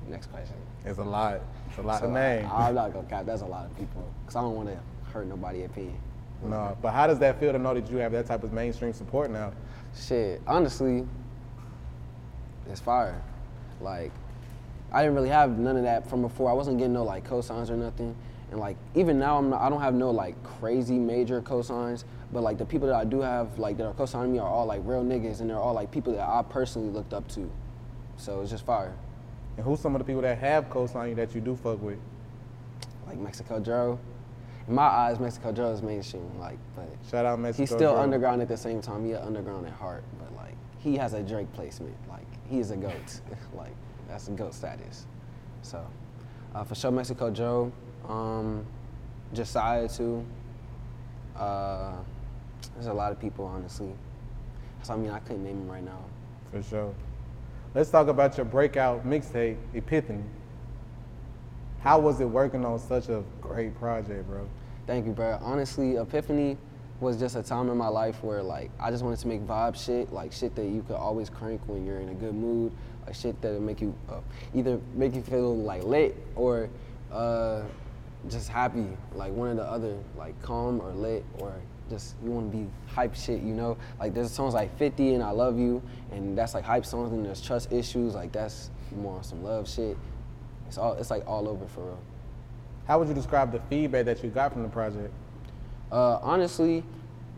Next 0.08 0.26
question. 0.30 0.56
It's 0.84 0.98
a 0.98 1.02
lot. 1.04 1.40
It's 1.68 1.78
a 1.78 1.82
lot 1.82 2.00
So, 2.00 2.06
of 2.06 2.12
names. 2.12 2.48
I, 2.52 2.68
am 2.68 2.74
not 2.74 2.92
gonna 2.92 3.08
cap. 3.08 3.26
That's 3.26 3.42
a 3.42 3.46
lot 3.46 3.64
of 3.66 3.76
people. 3.78 4.04
Cause 4.26 4.36
I 4.36 4.42
don't 4.42 4.54
want 4.54 4.68
to 4.68 4.78
hurt 5.10 5.26
nobody's 5.26 5.64
opinion. 5.64 5.96
No, 6.42 6.76
but 6.82 6.92
how 6.92 7.06
does 7.06 7.18
that 7.20 7.40
feel 7.40 7.52
to 7.52 7.58
know 7.58 7.74
that 7.74 7.90
you 7.90 7.96
have 7.98 8.12
that 8.12 8.26
type 8.26 8.42
of 8.42 8.52
mainstream 8.52 8.92
support 8.92 9.30
now? 9.30 9.52
Shit. 9.96 10.42
Honestly, 10.46 11.06
it's 12.68 12.80
fire. 12.80 13.20
Like, 13.80 14.12
I 14.92 15.02
didn't 15.02 15.14
really 15.14 15.30
have 15.30 15.58
none 15.58 15.76
of 15.76 15.84
that 15.84 16.08
from 16.08 16.22
before. 16.22 16.50
I 16.50 16.52
wasn't 16.52 16.78
getting 16.78 16.92
no 16.92 17.02
like 17.02 17.28
cosigns 17.28 17.70
or 17.70 17.76
nothing. 17.76 18.14
And 18.50 18.60
like 18.60 18.76
even 18.94 19.18
now, 19.18 19.38
I'm 19.38 19.50
not, 19.50 19.60
I 19.60 19.68
don't 19.68 19.80
have 19.80 19.94
no 19.94 20.10
like 20.10 20.40
crazy 20.42 20.98
major 20.98 21.40
cosigns. 21.40 22.04
But 22.32 22.42
like 22.42 22.58
the 22.58 22.64
people 22.64 22.88
that 22.88 22.96
I 22.96 23.04
do 23.04 23.20
have 23.20 23.58
like 23.58 23.76
that 23.78 23.86
are 23.86 23.94
cosigning 23.94 24.30
me 24.30 24.38
are 24.38 24.48
all 24.48 24.66
like 24.66 24.82
real 24.84 25.02
niggas, 25.04 25.40
and 25.40 25.48
they're 25.48 25.58
all 25.58 25.74
like 25.74 25.90
people 25.90 26.12
that 26.14 26.28
I 26.28 26.42
personally 26.48 26.90
looked 26.90 27.14
up 27.14 27.26
to. 27.28 27.50
So 28.16 28.40
it's 28.42 28.50
just 28.50 28.66
fire. 28.66 28.94
And 29.56 29.64
who's 29.64 29.80
some 29.80 29.94
of 29.94 30.00
the 30.00 30.04
people 30.04 30.22
that 30.22 30.38
have 30.38 30.68
co-signed 30.68 31.10
you 31.10 31.16
that 31.16 31.34
you 31.34 31.40
do 31.40 31.56
fuck 31.56 31.80
with? 31.80 31.98
Like 33.06 33.18
Mexiko 33.18 33.62
Dro. 33.62 33.98
In 34.66 34.74
my 34.74 34.82
eyes, 34.82 35.18
Mexiko 35.18 35.54
Dro 35.54 35.70
is 35.70 35.82
mainstream. 35.82 36.30
Like, 36.38 36.58
but 36.74 36.88
Shout 37.10 37.26
out 37.26 37.38
Mexico 37.38 37.62
he's 37.62 37.70
still 37.70 37.94
Joe. 37.94 38.00
underground 38.00 38.40
at 38.40 38.48
the 38.48 38.56
same 38.56 38.80
time. 38.80 39.04
He 39.04 39.14
underground 39.14 39.66
at 39.66 39.72
heart, 39.72 40.04
but 40.18 40.34
like 40.36 40.54
he 40.78 40.96
has 40.96 41.12
a 41.12 41.22
Drake 41.22 41.52
placement. 41.52 41.94
Like 42.08 42.26
he's 42.48 42.70
a 42.70 42.76
goat. 42.76 43.20
like 43.54 43.74
that's 44.08 44.28
a 44.28 44.32
goat 44.32 44.54
status. 44.54 45.06
So 45.62 45.84
uh, 46.54 46.64
for 46.64 46.74
sure, 46.74 46.90
Mexiko 46.92 47.34
Dro, 47.34 47.72
um, 48.08 48.64
Josiah 49.32 49.88
too. 49.88 50.24
Uh, 51.36 51.96
there's 52.74 52.86
a 52.86 52.92
lot 52.92 53.12
of 53.12 53.20
people, 53.20 53.44
honestly. 53.44 53.92
So 54.82 54.94
I 54.94 54.96
mean, 54.96 55.10
I 55.10 55.18
couldn't 55.20 55.44
name 55.44 55.58
them 55.60 55.70
right 55.70 55.84
now. 55.84 56.04
For 56.52 56.62
sure. 56.62 56.94
Let's 57.74 57.90
talk 57.90 58.08
about 58.08 58.36
your 58.36 58.46
breakout 58.46 59.04
mixtape, 59.04 59.56
Epiphany. 59.74 60.22
How 61.84 61.98
was 61.98 62.18
it 62.18 62.24
working 62.24 62.64
on 62.64 62.78
such 62.78 63.10
a 63.10 63.22
great 63.42 63.78
project, 63.78 64.26
bro? 64.26 64.48
Thank 64.86 65.04
you, 65.04 65.12
bro. 65.12 65.38
Honestly, 65.42 65.96
Epiphany 65.96 66.56
was 66.98 67.18
just 67.18 67.36
a 67.36 67.42
time 67.42 67.68
in 67.68 67.76
my 67.76 67.88
life 67.88 68.24
where 68.24 68.42
like 68.42 68.70
I 68.80 68.90
just 68.90 69.04
wanted 69.04 69.18
to 69.18 69.28
make 69.28 69.42
vibe 69.42 69.76
shit, 69.76 70.10
like 70.10 70.32
shit 70.32 70.54
that 70.54 70.64
you 70.64 70.82
could 70.82 70.96
always 70.96 71.28
crank 71.28 71.60
when 71.66 71.84
you're 71.84 72.00
in 72.00 72.08
a 72.08 72.14
good 72.14 72.34
mood, 72.34 72.72
like 73.04 73.14
shit 73.14 73.38
that 73.42 73.52
would 73.52 73.60
make 73.60 73.82
you 73.82 73.94
uh, 74.08 74.20
either 74.54 74.80
make 74.94 75.14
you 75.14 75.20
feel 75.20 75.54
like 75.58 75.84
lit 75.84 76.16
or 76.36 76.70
uh, 77.12 77.60
just 78.30 78.48
happy, 78.48 78.86
like 79.14 79.34
one 79.34 79.50
or 79.50 79.54
the 79.54 79.64
other, 79.64 79.94
like 80.16 80.40
calm 80.40 80.80
or 80.80 80.90
lit 80.92 81.22
or 81.38 81.52
just 81.90 82.14
you 82.24 82.30
want 82.30 82.50
to 82.50 82.56
be 82.56 82.66
hype 82.86 83.14
shit, 83.14 83.42
you 83.42 83.52
know? 83.52 83.76
Like 84.00 84.14
there's 84.14 84.30
songs 84.30 84.54
like 84.54 84.74
50 84.78 85.16
and 85.16 85.22
I 85.22 85.32
Love 85.32 85.58
You, 85.58 85.82
and 86.12 86.38
that's 86.38 86.54
like 86.54 86.64
hype 86.64 86.86
songs, 86.86 87.12
and 87.12 87.26
there's 87.26 87.42
trust 87.42 87.72
issues, 87.72 88.14
like 88.14 88.32
that's 88.32 88.70
more 88.96 89.18
on 89.18 89.22
some 89.22 89.44
love 89.44 89.68
shit. 89.68 89.98
It's 90.74 90.78
all 90.80 90.94
it's 90.94 91.08
like 91.08 91.22
all 91.28 91.48
over 91.48 91.66
for 91.66 91.84
real. 91.84 91.98
How 92.88 92.98
would 92.98 93.06
you 93.06 93.14
describe 93.14 93.52
the 93.52 93.60
feedback 93.70 94.06
that 94.06 94.24
you 94.24 94.28
got 94.28 94.52
from 94.52 94.64
the 94.64 94.68
project? 94.68 95.14
Uh, 95.92 96.18
honestly, 96.20 96.82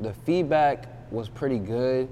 the 0.01 0.15
feedback 0.15 0.87
was 1.13 1.29
pretty 1.29 1.59
good. 1.59 2.09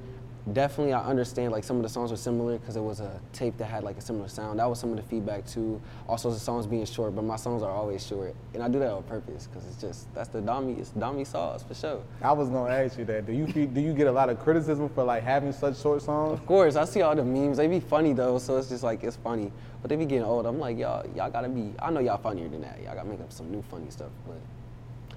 Definitely, 0.53 0.93
I 0.93 1.03
understand 1.03 1.53
like 1.53 1.65
some 1.65 1.79
of 1.79 1.83
the 1.83 1.89
songs 1.89 2.11
were 2.11 2.19
similar 2.19 2.59
because 2.59 2.77
it 2.77 2.83
was 2.83 3.01
a 3.01 3.19
tape 3.33 3.57
that 3.57 3.65
had 3.65 3.83
like 3.83 3.97
a 3.97 4.03
similar 4.03 4.29
sound. 4.29 4.59
That 4.59 4.69
was 4.69 4.79
some 4.79 4.91
of 4.91 4.97
the 4.97 5.03
feedback 5.03 5.47
too. 5.47 5.81
Also, 6.07 6.31
the 6.31 6.39
songs 6.39 6.67
being 6.67 6.85
short, 6.85 7.17
but 7.17 7.25
my 7.25 7.37
songs 7.37 7.63
are 7.63 7.71
always 7.71 8.07
short, 8.07 8.35
and 8.53 8.63
I 8.63 8.69
do 8.69 8.79
that 8.81 8.91
on 8.91 9.05
purpose 9.05 9.47
because 9.47 9.67
it's 9.67 9.81
just 9.81 10.15
that's 10.15 10.29
the 10.29 10.41
Dami, 10.41 10.79
it's 10.79 10.91
Dami 10.91 11.27
sauce 11.27 11.63
for 11.63 11.75
sure. 11.75 12.03
I 12.21 12.33
was 12.33 12.51
gonna 12.51 12.75
ask 12.75 12.99
you 12.99 13.07
that. 13.07 13.25
Do 13.25 13.33
you 13.33 13.47
do 13.47 13.81
you 13.81 13.95
get 13.95 14.07
a 14.07 14.13
lot 14.13 14.29
of 14.29 14.39
criticism 14.39 14.91
for 14.91 15.03
like 15.03 15.23
having 15.23 15.51
such 15.51 15.81
short 15.81 16.03
songs? 16.03 16.39
Of 16.39 16.45
course, 16.45 16.77
I 16.77 16.85
see 16.85 17.01
all 17.01 17.17
the 17.17 17.25
memes. 17.25 17.57
They 17.57 17.67
be 17.67 17.81
funny 17.81 18.13
though, 18.13 18.37
so 18.37 18.59
it's 18.59 18.69
just 18.69 18.83
like 18.85 19.03
it's 19.03 19.17
funny. 19.17 19.51
But 19.81 19.89
they 19.89 19.97
be 19.97 20.05
getting 20.05 20.25
old. 20.25 20.45
I'm 20.45 20.59
like 20.59 20.77
y'all, 20.77 21.07
y'all 21.17 21.31
gotta 21.31 21.49
be. 21.49 21.73
I 21.79 21.91
know 21.91 22.01
y'all 22.01 22.19
funnier 22.19 22.49
than 22.51 22.61
that. 22.61 22.83
Y'all 22.85 22.95
gotta 22.95 23.09
make 23.09 23.21
up 23.21 23.33
some 23.33 23.51
new 23.51 23.63
funny 23.71 23.89
stuff. 23.89 24.11
But 24.27 24.37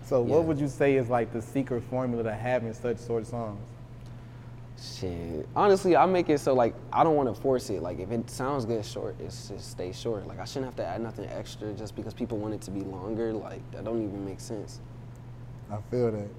So 0.06 0.24
Yeah. 0.24 0.36
what 0.36 0.46
would 0.46 0.58
you 0.58 0.70
say 0.70 0.96
is 0.96 1.10
like 1.10 1.34
the 1.34 1.42
secret 1.42 1.84
formula 1.90 2.24
to 2.24 2.34
having 2.34 2.72
such 2.72 3.06
short 3.06 3.28
songs? 3.28 3.60
Shit. 4.80 5.48
Honestly, 5.56 5.96
I 5.96 6.06
make 6.06 6.30
it 6.30 6.40
so 6.40 6.54
like 6.54 6.76
I 6.94 7.04
don't 7.04 7.16
want 7.16 7.34
to 7.34 7.42
force 7.42 7.70
it. 7.70 7.82
Like 7.82 8.00
if 8.00 8.12
it 8.12 8.30
sounds 8.30 8.66
good 8.66 8.86
short, 8.86 9.16
it's 9.20 9.50
just 9.50 9.72
stay 9.72 9.92
short. 9.92 10.28
Like 10.28 10.40
I 10.40 10.46
shouldn't 10.46 10.66
have 10.66 10.76
to 10.76 10.86
add 10.86 11.02
nothing 11.02 11.28
extra 11.30 11.74
just 11.74 11.96
because 11.96 12.14
people 12.14 12.38
want 12.38 12.54
it 12.54 12.62
to 12.62 12.72
be 12.72 12.82
longer. 12.82 13.34
Like 13.34 13.70
that 13.72 13.84
don't 13.86 14.04
even 14.04 14.24
make 14.24 14.40
sense. 14.40 14.80
I 15.72 15.78
feel 15.90 16.12
that. 16.12 16.30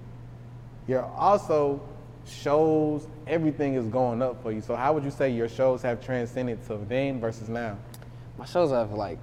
You're 0.86 1.04
also 1.04 1.82
shows, 2.26 3.08
everything 3.26 3.74
is 3.74 3.86
going 3.88 4.22
up 4.22 4.42
for 4.42 4.52
you. 4.52 4.60
So 4.60 4.76
how 4.76 4.92
would 4.92 5.04
you 5.04 5.10
say 5.10 5.30
your 5.30 5.48
shows 5.48 5.82
have 5.82 6.04
transcended 6.04 6.64
to 6.66 6.76
then 6.88 7.20
versus 7.20 7.48
now? 7.48 7.76
My 8.38 8.44
shows 8.44 8.70
have 8.70 8.92
like, 8.92 9.18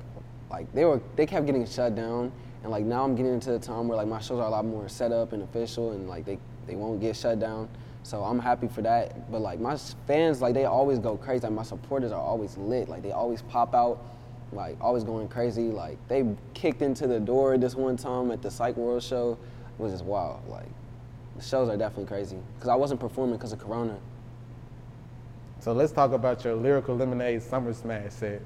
like 0.50 0.72
they 0.74 0.86
were 0.86 1.02
they 1.16 1.26
kept 1.26 1.46
getting 1.46 1.66
shut 1.66 1.96
down, 1.96 2.32
and 2.64 2.72
like 2.72 2.84
now 2.84 3.04
I'm 3.04 3.16
getting 3.16 3.34
into 3.34 3.52
the 3.52 3.60
time 3.60 3.88
where 3.88 3.96
like 3.96 4.08
my 4.08 4.20
shows 4.20 4.40
are 4.40 4.48
a 4.48 4.50
lot 4.50 4.66
more 4.66 4.90
set 4.90 5.12
up 5.12 5.32
and 5.32 5.44
official, 5.44 5.92
and 5.92 6.10
like 6.10 6.26
they 6.26 6.38
they 6.68 6.76
won't 6.76 7.00
get 7.00 7.16
shut 7.16 7.40
down. 7.40 7.70
So 8.06 8.24
I'm 8.24 8.38
happy 8.38 8.68
for 8.68 8.84
that. 8.84 9.32
But 9.32 9.42
like 9.42 9.60
my 9.60 9.76
fans, 10.06 10.40
like 10.40 10.54
they 10.54 10.66
always 10.66 11.00
go 11.00 11.18
crazy. 11.18 11.42
Like 11.42 11.54
my 11.54 11.64
supporters 11.64 12.12
are 12.12 12.22
always 12.22 12.56
lit. 12.56 12.88
Like 12.88 13.02
they 13.02 13.12
always 13.12 13.42
pop 13.42 13.74
out, 13.74 14.00
like 14.54 14.78
always 14.80 15.04
going 15.04 15.28
crazy. 15.28 15.70
Like 15.70 15.98
they 16.08 16.24
kicked 16.54 16.84
into 16.84 17.08
the 17.08 17.20
door 17.20 17.58
this 17.58 17.74
one 17.74 17.98
time 17.98 18.30
at 18.30 18.44
the 18.44 18.52
Psych 18.52 18.78
World 18.78 19.02
show. 19.02 19.40
It 19.80 19.82
was 19.82 19.92
just 19.92 20.06
wild. 20.06 20.48
Like 20.48 20.68
the 21.36 21.42
shows 21.42 21.68
are 21.68 21.78
definitely 21.78 22.06
crazy 22.06 22.38
because 22.54 22.70
I 22.70 22.76
wasn't 22.76 23.00
performing 23.00 23.38
because 23.38 23.54
of 23.54 23.60
Corona. 23.60 23.98
So 25.60 25.74
let's 25.74 25.92
talk 25.92 26.12
about 26.12 26.44
your 26.44 26.54
Lyrical 26.54 26.96
Lemonade 26.96 27.42
Summer 27.42 27.74
Smash 27.74 28.12
set. 28.12 28.44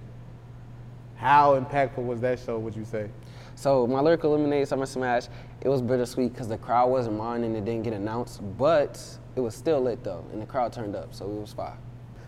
How 1.18 1.60
impactful 1.60 2.06
was 2.06 2.22
that 2.22 2.39
show, 2.39 2.58
would 2.60 2.78
you 2.78 2.86
say? 2.86 3.10
So 3.56 3.86
my 3.86 4.00
lyrical 4.00 4.32
lemonade 4.32 4.70
summer 4.70 4.86
smash, 4.86 5.28
it 5.60 5.68
was 5.68 5.82
bittersweet 5.82 6.32
because 6.32 6.48
the 6.48 6.58
crowd 6.58 6.89
wasn't 6.89 7.18
mine 7.18 7.44
and 7.44 7.58
it 7.58 7.66
didn't 7.66 7.84
get 7.84 7.92
announced, 7.92 8.39
but 8.58 9.19
it 9.36 9.39
was 9.39 9.55
still 9.55 9.81
lit 9.81 10.03
though, 10.03 10.25
and 10.31 10.41
the 10.41 10.45
crowd 10.45 10.74
turned 10.74 10.95
up, 10.95 11.13
so 11.13 11.25
it 11.25 11.39
was 11.39 11.53
fine. 11.53 11.77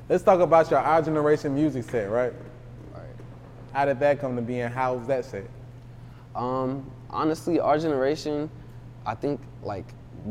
Let's 0.10 0.24
talk 0.24 0.40
about 0.40 0.70
your 0.70 0.80
Our 0.80 1.02
Generation 1.02 1.56
music 1.56 1.84
set, 1.86 2.10
right? 2.10 2.34
Right. 2.94 3.04
How 3.74 3.86
did 3.86 4.00
that 4.00 4.20
come 4.20 4.36
to 4.36 4.42
be 4.42 4.60
and 4.60 4.74
how 4.74 4.96
was 4.96 5.08
that 5.08 5.26
set? 5.26 5.46
Um, 6.36 6.90
honestly, 7.10 7.60
our 7.60 7.78
generation, 7.78 8.50
I 9.06 9.16
think 9.16 9.40
like 9.64 9.86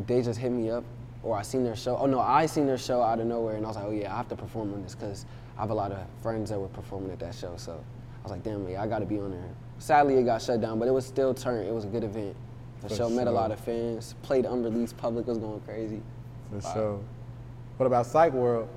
they 0.06 0.22
just 0.22 0.38
hit 0.38 0.50
me 0.50 0.70
up 0.70 0.84
or 1.22 1.36
I 1.36 1.42
seen 1.42 1.64
their 1.64 1.76
show. 1.76 1.96
Oh 1.96 2.06
no, 2.06 2.20
I 2.20 2.46
seen 2.46 2.66
their 2.66 2.78
show 2.78 3.02
out 3.02 3.20
of 3.20 3.26
nowhere, 3.26 3.56
and 3.56 3.64
I 3.64 3.68
was 3.68 3.76
like, 3.76 3.86
oh 3.86 3.90
yeah, 3.90 4.12
I 4.12 4.16
have 4.16 4.28
to 4.28 4.36
perform 4.36 4.72
on 4.72 4.82
this 4.82 4.94
because 4.94 5.26
I 5.56 5.60
have 5.60 5.70
a 5.70 5.74
lot 5.74 5.92
of 5.92 5.98
friends 6.22 6.50
that 6.50 6.58
were 6.58 6.68
performing 6.68 7.10
at 7.10 7.18
that 7.20 7.34
show. 7.34 7.54
So 7.56 7.72
I 7.72 8.22
was 8.22 8.32
like, 8.32 8.42
damn, 8.42 8.68
yeah, 8.68 8.82
I 8.82 8.86
got 8.86 9.00
to 9.00 9.06
be 9.06 9.18
on 9.18 9.30
there. 9.30 9.50
Sadly, 9.78 10.16
it 10.16 10.24
got 10.24 10.42
shut 10.42 10.60
down, 10.60 10.78
but 10.78 10.88
it 10.88 10.92
was 10.92 11.06
still 11.06 11.34
turned. 11.34 11.68
It 11.68 11.74
was 11.74 11.84
a 11.84 11.88
good 11.88 12.04
event. 12.04 12.36
The 12.82 12.88
For 12.88 12.96
show 12.96 13.10
met 13.10 13.26
a 13.26 13.30
lot 13.30 13.50
of 13.50 13.60
fans. 13.60 14.14
Played 14.22 14.46
unreleased. 14.46 14.96
Public 14.96 15.26
was 15.26 15.38
going 15.38 15.60
crazy. 15.60 16.00
For 16.50 16.56
Wow. 16.56 16.72
sure. 16.74 17.04
What 17.76 17.86
about 17.86 18.06
Psych 18.06 18.32
World? 18.32 18.68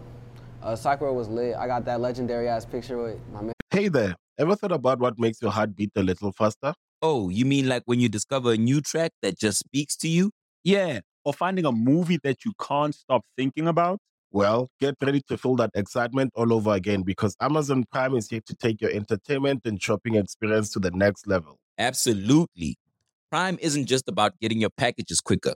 Uh, 0.61 0.77
World 1.01 1.17
was 1.17 1.27
lit. 1.27 1.55
I 1.55 1.67
got 1.67 1.85
that 1.85 1.99
legendary 1.99 2.47
ass 2.47 2.65
picture 2.65 2.97
with 3.01 3.19
my 3.33 3.41
man. 3.41 3.53
Hey 3.71 3.87
there, 3.87 4.15
ever 4.37 4.55
thought 4.55 4.71
about 4.71 4.99
what 4.99 5.17
makes 5.19 5.41
your 5.41 5.51
heart 5.51 5.75
beat 5.75 5.91
a 5.95 6.03
little 6.03 6.31
faster? 6.31 6.73
Oh, 7.01 7.29
you 7.29 7.45
mean 7.45 7.67
like 7.67 7.83
when 7.85 7.99
you 7.99 8.07
discover 8.07 8.53
a 8.53 8.57
new 8.57 8.79
track 8.79 9.11
that 9.23 9.37
just 9.37 9.59
speaks 9.59 9.97
to 9.97 10.07
you? 10.07 10.31
Yeah, 10.63 11.01
or 11.25 11.33
finding 11.33 11.65
a 11.65 11.71
movie 11.71 12.19
that 12.23 12.45
you 12.45 12.53
can't 12.61 12.95
stop 12.95 13.23
thinking 13.35 13.67
about. 13.67 13.99
Well, 14.31 14.69
get 14.79 14.95
ready 15.01 15.21
to 15.27 15.37
feel 15.37 15.55
that 15.57 15.71
excitement 15.73 16.31
all 16.35 16.53
over 16.53 16.71
again 16.71 17.01
because 17.03 17.35
Amazon 17.41 17.83
Prime 17.91 18.15
is 18.15 18.29
here 18.29 18.41
to 18.45 18.55
take 18.55 18.81
your 18.81 18.91
entertainment 18.91 19.61
and 19.65 19.81
shopping 19.81 20.15
experience 20.15 20.69
to 20.71 20.79
the 20.79 20.91
next 20.91 21.27
level. 21.27 21.57
Absolutely. 21.77 22.77
Prime 23.29 23.57
isn't 23.61 23.87
just 23.87 24.07
about 24.07 24.39
getting 24.39 24.61
your 24.61 24.69
packages 24.69 25.19
quicker. 25.19 25.55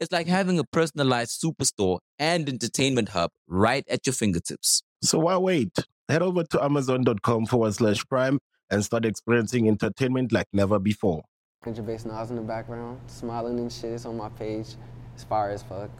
It's 0.00 0.12
like 0.12 0.28
having 0.28 0.60
a 0.60 0.64
personalized 0.64 1.42
superstore 1.42 1.98
and 2.20 2.48
entertainment 2.48 3.08
hub 3.08 3.32
right 3.48 3.84
at 3.90 4.06
your 4.06 4.12
fingertips. 4.12 4.82
So 5.02 5.18
why 5.18 5.36
wait? 5.38 5.76
Head 6.08 6.22
over 6.22 6.44
to 6.44 6.64
amazon.com 6.64 7.46
forward 7.46 7.74
slash 7.74 8.06
prime 8.06 8.38
and 8.70 8.84
start 8.84 9.04
experiencing 9.04 9.66
entertainment 9.66 10.32
like 10.32 10.46
never 10.52 10.78
before. 10.78 11.22
Ninja 11.64 11.84
BasedNas 11.84 12.30
in 12.30 12.36
the 12.36 12.42
background, 12.42 13.00
smiling 13.08 13.58
and 13.58 13.72
shit. 13.72 13.92
It's 13.92 14.06
on 14.06 14.16
my 14.16 14.28
page. 14.28 14.68
It's 15.14 15.24
fire 15.24 15.50
as 15.50 15.64
fuck. 15.64 15.90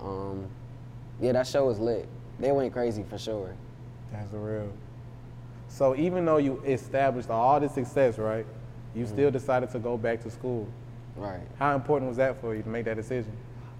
Um, 0.00 0.48
yeah, 1.20 1.30
that 1.32 1.46
show 1.46 1.66
was 1.66 1.78
lit. 1.78 2.08
They 2.40 2.50
went 2.50 2.72
crazy 2.72 3.04
for 3.08 3.18
sure. 3.18 3.54
That's 4.12 4.32
real. 4.32 4.72
So 5.68 5.94
even 5.94 6.24
though 6.24 6.38
you 6.38 6.60
established 6.66 7.30
all 7.30 7.60
this 7.60 7.74
success, 7.74 8.18
right, 8.18 8.46
you 8.96 9.06
still 9.06 9.30
decided 9.30 9.70
to 9.70 9.78
go 9.78 9.96
back 9.96 10.22
to 10.24 10.30
school. 10.30 10.66
Right. 11.18 11.40
How 11.58 11.74
important 11.74 12.08
was 12.08 12.16
that 12.18 12.40
for 12.40 12.54
you 12.54 12.62
to 12.62 12.68
make 12.68 12.84
that 12.84 12.96
decision? 12.96 13.32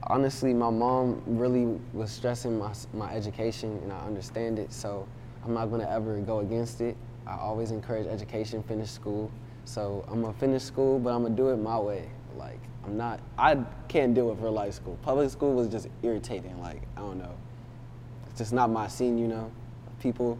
Honestly, 0.03 0.53
my 0.53 0.71
mom 0.71 1.23
really 1.25 1.79
was 1.93 2.11
stressing 2.11 2.59
my, 2.59 2.73
my 2.93 3.13
education, 3.13 3.79
and 3.83 3.93
I 3.93 4.01
understand 4.01 4.59
it. 4.59 4.73
So 4.73 5.07
I'm 5.45 5.55
not 5.55 5.67
gonna 5.67 5.89
ever 5.89 6.19
go 6.21 6.41
against 6.41 6.81
it. 6.81 6.97
I 7.27 7.37
always 7.37 7.71
encourage 7.71 8.07
education, 8.07 8.63
finish 8.65 8.91
school. 8.91 9.31
So 9.65 10.05
I'm 10.09 10.21
gonna 10.23 10.33
finish 10.33 10.65
school, 10.65 10.99
but 10.99 11.11
I'm 11.11 11.23
gonna 11.23 11.37
do 11.37 11.51
it 11.51 11.59
my 11.59 11.79
way. 11.79 12.09
Like 12.37 12.59
I'm 12.85 12.97
not, 12.97 13.21
I 13.39 13.57
can't 13.87 14.15
deal 14.15 14.29
with 14.29 14.41
real 14.41 14.53
life 14.53 14.75
school. 14.75 14.99
Public 15.03 15.31
school 15.31 15.55
was 15.55 15.69
just 15.69 15.89
irritating. 16.03 16.61
Like 16.61 16.83
I 16.97 17.01
don't 17.01 17.19
know, 17.19 17.35
it's 18.31 18.39
just 18.39 18.53
not 18.53 18.71
my 18.71 18.89
scene, 18.89 19.17
you 19.17 19.29
know, 19.29 19.53
people. 20.01 20.39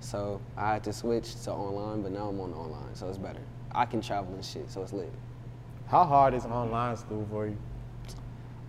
So 0.00 0.40
I 0.56 0.72
had 0.72 0.84
to 0.84 0.92
switch 0.92 1.34
to 1.44 1.52
online, 1.52 2.02
but 2.02 2.12
now 2.12 2.28
I'm 2.28 2.40
on 2.40 2.52
online, 2.54 2.94
so 2.94 3.08
it's 3.08 3.18
better. 3.18 3.42
I 3.72 3.84
can 3.84 4.00
travel 4.00 4.32
and 4.34 4.44
shit, 4.44 4.70
so 4.70 4.82
it's 4.82 4.92
lit. 4.92 5.12
How 5.92 6.04
hard 6.06 6.32
is 6.32 6.46
online 6.46 6.96
school 6.96 7.26
for 7.30 7.46
you? 7.46 7.58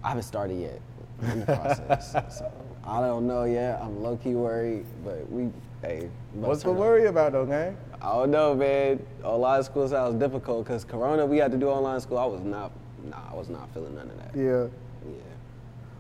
I 0.04 0.10
haven't 0.10 0.24
started 0.24 0.60
yet 0.60 0.82
in 1.22 1.40
the 1.40 1.46
process. 1.46 2.12
so 2.38 2.52
I 2.84 3.00
don't 3.00 3.26
know 3.28 3.46
yet. 3.46 3.80
I'm 3.82 4.04
low 4.04 4.18
key 4.18 4.36
worried, 4.36 4.86
but 5.06 5.32
we, 5.32 5.50
hey. 5.82 6.10
What's 6.34 6.64
to 6.64 6.74
worry 6.74 7.06
about 7.06 7.32
though, 7.32 7.46
gang? 7.46 7.78
I 8.02 8.12
don't 8.12 8.30
know, 8.30 8.54
man. 8.54 9.06
Online 9.24 9.64
school 9.64 9.88
sounds 9.88 10.20
difficult 10.20 10.66
because 10.66 10.84
Corona, 10.84 11.26
we 11.26 11.38
had 11.38 11.50
to 11.54 11.58
do 11.58 11.70
online 11.70 12.02
school. 12.02 12.18
I 12.18 12.26
was 12.26 12.42
not, 12.42 12.74
nah, 13.06 13.32
I 13.32 13.36
was 13.36 13.48
not 13.48 13.74
feeling 13.74 13.96
none 13.96 14.10
of 14.10 14.18
that. 14.18 14.36
Yeah. 14.36 14.68
Yeah. 15.10 15.22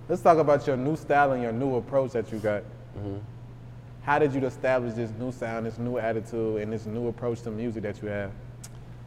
Let's 0.09 0.21
talk 0.21 0.39
about 0.39 0.67
your 0.67 0.75
new 0.75 0.97
style 0.97 1.31
and 1.31 1.41
your 1.41 1.53
new 1.53 1.77
approach 1.77 2.11
that 2.11 2.29
you 2.33 2.39
got. 2.39 2.63
Mm-hmm. 2.97 3.19
How 4.01 4.19
did 4.19 4.33
you 4.33 4.45
establish 4.45 4.93
this 4.95 5.11
new 5.17 5.31
sound, 5.31 5.67
this 5.67 5.77
new 5.77 5.99
attitude, 5.99 6.63
and 6.63 6.73
this 6.73 6.85
new 6.85 7.07
approach 7.07 7.43
to 7.43 7.49
music 7.49 7.83
that 7.83 8.01
you 8.01 8.09
have? 8.09 8.31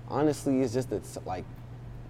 Honestly, 0.09 0.63
it's 0.63 0.73
just 0.73 0.91
it's 0.93 1.19
like 1.27 1.45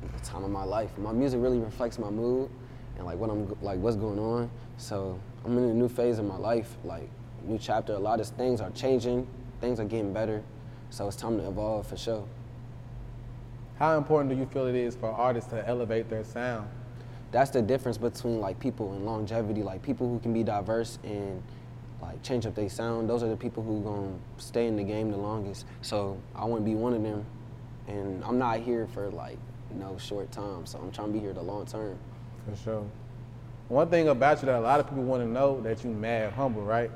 the 0.00 0.24
time 0.24 0.44
of 0.44 0.50
my 0.50 0.64
life. 0.64 0.96
My 0.98 1.12
music 1.12 1.40
really 1.40 1.58
reflects 1.58 1.98
my 1.98 2.10
mood 2.10 2.50
and 2.96 3.06
like 3.06 3.18
what 3.18 3.30
I'm 3.30 3.56
like 3.62 3.78
what's 3.78 3.96
going 3.96 4.18
on. 4.18 4.50
So 4.76 5.18
I'm 5.44 5.56
in 5.58 5.64
a 5.64 5.74
new 5.74 5.88
phase 5.88 6.18
of 6.18 6.24
my 6.24 6.36
life, 6.36 6.76
like 6.84 7.08
new 7.44 7.58
chapter. 7.58 7.94
A 7.94 7.98
lot 7.98 8.20
of 8.20 8.26
things 8.28 8.60
are 8.60 8.70
changing, 8.70 9.26
things 9.60 9.80
are 9.80 9.84
getting 9.84 10.12
better. 10.12 10.42
So 10.90 11.06
it's 11.08 11.16
time 11.16 11.38
to 11.38 11.46
evolve 11.46 11.86
for 11.86 11.96
sure. 11.96 12.26
How 13.78 13.98
important 13.98 14.30
do 14.30 14.36
you 14.36 14.46
feel 14.46 14.66
it 14.66 14.74
is 14.74 14.96
for 14.96 15.10
artists 15.10 15.50
to 15.50 15.66
elevate 15.68 16.08
their 16.08 16.24
sound? 16.24 16.68
that's 17.36 17.50
the 17.50 17.62
difference 17.62 17.98
between 17.98 18.40
like 18.40 18.58
people 18.58 18.92
and 18.92 19.04
longevity. 19.04 19.62
Like 19.62 19.82
people 19.82 20.08
who 20.08 20.18
can 20.20 20.32
be 20.32 20.42
diverse 20.42 20.98
and 21.04 21.42
like 22.00 22.22
change 22.22 22.46
up 22.46 22.54
their 22.54 22.68
sound. 22.68 23.08
Those 23.08 23.22
are 23.22 23.28
the 23.28 23.36
people 23.36 23.62
who 23.62 23.82
gonna 23.82 24.14
stay 24.38 24.66
in 24.66 24.76
the 24.76 24.82
game 24.82 25.10
the 25.10 25.16
longest. 25.16 25.66
So 25.82 26.18
I 26.34 26.44
want 26.44 26.62
to 26.62 26.64
be 26.64 26.74
one 26.74 26.94
of 26.94 27.02
them, 27.02 27.24
and 27.88 28.24
I'm 28.24 28.38
not 28.38 28.60
here 28.60 28.86
for 28.86 29.10
like 29.10 29.38
no 29.74 29.96
short 29.98 30.30
time. 30.32 30.66
So 30.66 30.78
I'm 30.78 30.90
trying 30.90 31.08
to 31.08 31.12
be 31.12 31.18
here 31.18 31.32
the 31.32 31.42
long 31.42 31.66
term. 31.66 31.98
For 32.48 32.56
sure. 32.56 32.86
One 33.68 33.88
thing 33.88 34.08
about 34.08 34.40
you 34.42 34.46
that 34.46 34.58
a 34.58 34.60
lot 34.60 34.78
of 34.78 34.88
people 34.88 35.02
want 35.02 35.22
to 35.22 35.28
know 35.28 35.60
that 35.62 35.82
you 35.82 35.90
mad 35.90 36.32
humble, 36.32 36.62
right? 36.62 36.90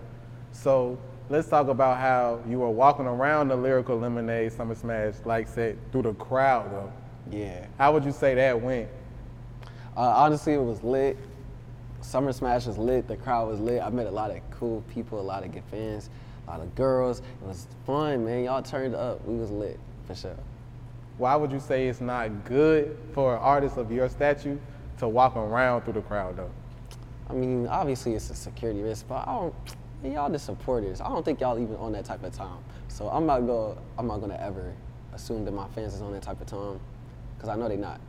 So 0.53 0.99
let's 1.29 1.49
talk 1.49 1.69
about 1.69 1.99
how 1.99 2.41
you 2.49 2.61
were 2.61 2.71
walking 2.71 3.07
around 3.07 3.49
the 3.49 3.57
lyrical 3.57 3.99
lemonade 3.99 4.53
summer 4.53 4.75
smash 4.75 5.15
like 5.25 5.49
said 5.49 5.79
through 5.91 6.03
the 6.03 6.15
crowd 6.15 6.71
though. 6.73 6.93
Yeah. 7.31 7.67
How 7.79 7.93
would 7.93 8.05
you 8.05 8.13
say 8.13 8.35
that 8.35 8.61
went? 8.61 8.89
Uh, 9.97 10.01
honestly, 10.01 10.55
it 10.55 10.63
was 10.63 10.83
lit. 10.83 11.19
Summer 12.01 12.33
Smash 12.33 12.67
was 12.67 12.79
lit. 12.79 13.07
The 13.07 13.17
crowd 13.17 13.49
was 13.49 13.61
lit. 13.61 13.83
I 13.83 13.91
met 13.91 14.07
a 14.07 14.11
lot 14.11 14.31
of 14.31 14.39
cool 14.51 14.83
people, 14.93 15.21
a 15.21 15.23
lot 15.23 15.45
of 15.45 15.53
good 15.53 15.65
fans, 15.71 16.09
a 16.47 16.51
lot 16.51 16.61
of 16.61 16.75
girls. 16.75 17.21
It 17.21 17.47
was 17.47 17.67
fun, 17.87 18.25
man. 18.25 18.45
Y'all 18.45 18.63
turned 18.63 18.95
up. 18.95 19.25
We 19.27 19.37
was 19.37 19.51
lit 19.51 19.79
for 20.07 20.15
sure. 20.15 20.37
Why 21.21 21.37
would 21.37 21.53
you 21.53 21.61
say 21.61 21.87
it's 21.87 22.01
not 22.01 22.47
good 22.47 22.97
for 23.13 23.37
an 23.37 23.43
artist 23.43 23.77
of 23.77 23.93
your 23.93 24.09
stature 24.09 24.59
to 24.97 25.07
walk 25.07 25.37
around 25.37 25.83
through 25.83 25.93
the 25.93 26.01
crowd 26.01 26.39
though? 26.39 26.51
I 27.29 27.35
mean, 27.35 27.67
obviously 27.67 28.15
it's 28.15 28.31
a 28.31 28.35
security 28.35 28.81
risk, 28.81 29.07
but 29.07 29.29
I 29.29 29.35
don't. 29.35 29.55
Y'all 30.03 30.31
the 30.31 30.39
supporters. 30.39 31.03
I 31.03 31.09
don't 31.09 31.23
think 31.23 31.43
y'all 31.43 31.59
even 31.59 31.77
on 31.77 31.93
that 31.93 32.07
type 32.07 32.25
of 32.25 32.33
time. 32.33 32.57
So 32.89 33.11
I'm 33.11 33.27
not 33.27 33.41
go. 33.41 33.77
I'm 33.99 34.07
not 34.07 34.23
gonna 34.23 34.41
ever 34.41 34.73
assume 35.13 35.45
that 35.45 35.51
my 35.51 35.69
fans 35.69 35.93
is 35.93 36.01
on 36.01 36.13
that 36.13 36.23
type 36.23 36.41
of 36.41 36.47
time, 36.47 36.81
cause 37.39 37.51
I 37.51 37.55
know 37.55 37.69
they 37.69 37.77
not. 37.77 38.01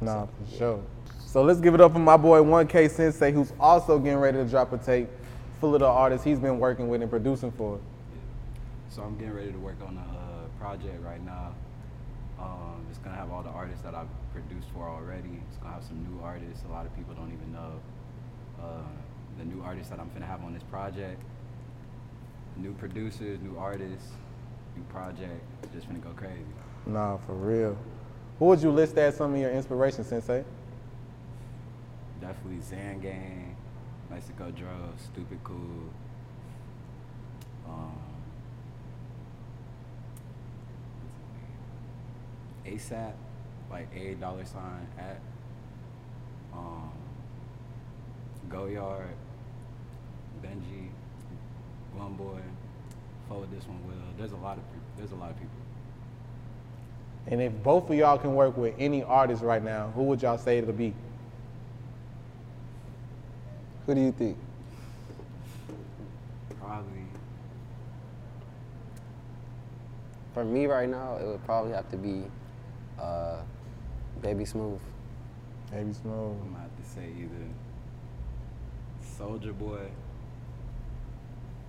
Nah, 0.00 0.26
for 0.26 0.56
sure. 0.56 0.82
So 1.18 1.42
let's 1.42 1.58
give 1.58 1.74
it 1.74 1.80
up 1.80 1.94
for 1.94 1.98
my 1.98 2.16
boy 2.16 2.38
1K 2.38 2.88
Sensei, 2.88 3.32
who's 3.32 3.52
also 3.58 3.98
getting 3.98 4.20
ready 4.20 4.38
to 4.38 4.44
drop 4.44 4.72
a 4.72 4.78
tape 4.78 5.08
full 5.60 5.74
of 5.74 5.80
the 5.80 5.86
artists 5.86 6.24
he's 6.24 6.38
been 6.38 6.60
working 6.60 6.86
with 6.86 7.02
and 7.02 7.10
producing 7.10 7.50
for. 7.50 7.80
So 8.88 9.02
I'm 9.02 9.18
getting 9.18 9.34
ready 9.34 9.50
to 9.50 9.58
work 9.58 9.78
on 9.84 9.96
a 9.96 10.00
uh, 10.00 10.60
project 10.60 11.02
right 11.02 11.20
now. 11.24 11.52
Um, 12.38 12.86
it's 12.90 12.98
gonna 12.98 13.16
have 13.16 13.30
all 13.30 13.42
the 13.42 13.50
artists 13.50 13.82
that 13.82 13.94
I've 13.94 14.08
produced 14.32 14.68
for 14.74 14.88
already. 14.88 15.40
It's 15.48 15.56
gonna 15.58 15.74
have 15.74 15.84
some 15.84 16.02
new 16.04 16.22
artists. 16.22 16.64
A 16.68 16.72
lot 16.72 16.86
of 16.86 16.94
people 16.94 17.14
don't 17.14 17.32
even 17.32 17.52
know 17.52 17.80
uh, 18.62 18.82
the 19.38 19.44
new 19.44 19.62
artists 19.62 19.90
that 19.90 19.98
I'm 19.98 20.10
gonna 20.12 20.26
have 20.26 20.44
on 20.44 20.52
this 20.52 20.62
project. 20.64 21.20
New 22.56 22.72
producers, 22.74 23.38
new 23.40 23.56
artists, 23.58 24.12
new 24.76 24.82
project. 24.84 25.42
It's 25.62 25.72
just 25.72 25.86
gonna 25.86 25.98
go 25.98 26.10
crazy. 26.10 26.44
Nah, 26.86 27.16
for 27.18 27.34
real. 27.34 27.76
Who 28.38 28.46
would 28.46 28.62
you 28.62 28.70
list 28.70 28.98
as 28.98 29.16
some 29.16 29.34
of 29.34 29.40
your 29.40 29.50
inspiration, 29.50 30.04
Sensei? 30.04 30.44
Definitely 32.20 32.60
Zan 32.60 33.00
Gang, 33.00 33.56
Mexiko 34.12 34.54
Dro, 34.54 34.68
Stupid 34.98 35.38
Cool. 35.42 35.90
Um, 37.68 37.98
ASAP, 42.76 43.12
like 43.70 43.88
A 43.94 44.14
dollar 44.14 44.44
sign 44.44 44.86
at. 44.98 45.20
Um, 46.52 46.90
Go 48.48 48.66
Yard, 48.66 49.08
Benji, 50.42 50.88
Glum 51.94 52.14
Boy, 52.14 52.40
forward 53.28 53.50
this 53.50 53.66
one 53.66 53.84
Will. 53.86 53.94
There's 54.16 54.32
a 54.32 54.36
lot 54.36 54.56
of 54.56 54.64
people. 54.66 54.86
There's 54.96 55.12
a 55.12 55.16
lot 55.16 55.30
of 55.30 55.36
people. 55.36 55.50
And 57.26 57.42
if 57.42 57.52
both 57.62 57.90
of 57.90 57.96
y'all 57.96 58.18
can 58.18 58.34
work 58.34 58.56
with 58.56 58.74
any 58.78 59.02
artist 59.02 59.42
right 59.42 59.62
now, 59.62 59.90
who 59.94 60.04
would 60.04 60.22
y'all 60.22 60.38
say 60.38 60.58
it'll 60.58 60.72
be? 60.72 60.94
Who 63.86 63.94
do 63.94 64.00
you 64.00 64.12
think? 64.12 64.38
Probably 66.60 67.06
For 70.34 70.44
me 70.44 70.66
right 70.66 70.88
now, 70.88 71.16
it 71.16 71.26
would 71.26 71.44
probably 71.44 71.72
have 71.72 71.90
to 71.90 71.96
be 71.96 72.24
uh, 73.00 73.36
Baby 74.22 74.44
Smooth. 74.44 74.80
Baby 75.70 75.92
Smooth. 75.92 76.14
I'm 76.42 76.52
gonna 76.52 76.60
have 76.60 76.76
to 76.76 76.90
say 76.90 77.08
either 77.18 77.46
Soulja 79.18 79.56
Boy, 79.58 79.86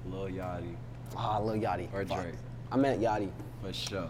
Lil 0.09 0.27
Yachty, 0.29 0.75
Ah, 1.15 1.39
Lil 1.39 1.55
Yachty. 1.61 1.87
or 1.93 2.05
Fuck. 2.05 2.21
Drake. 2.21 2.35
I 2.71 2.77
meant 2.77 3.01
Yachty. 3.01 3.29
For 3.61 3.73
sure. 3.73 4.07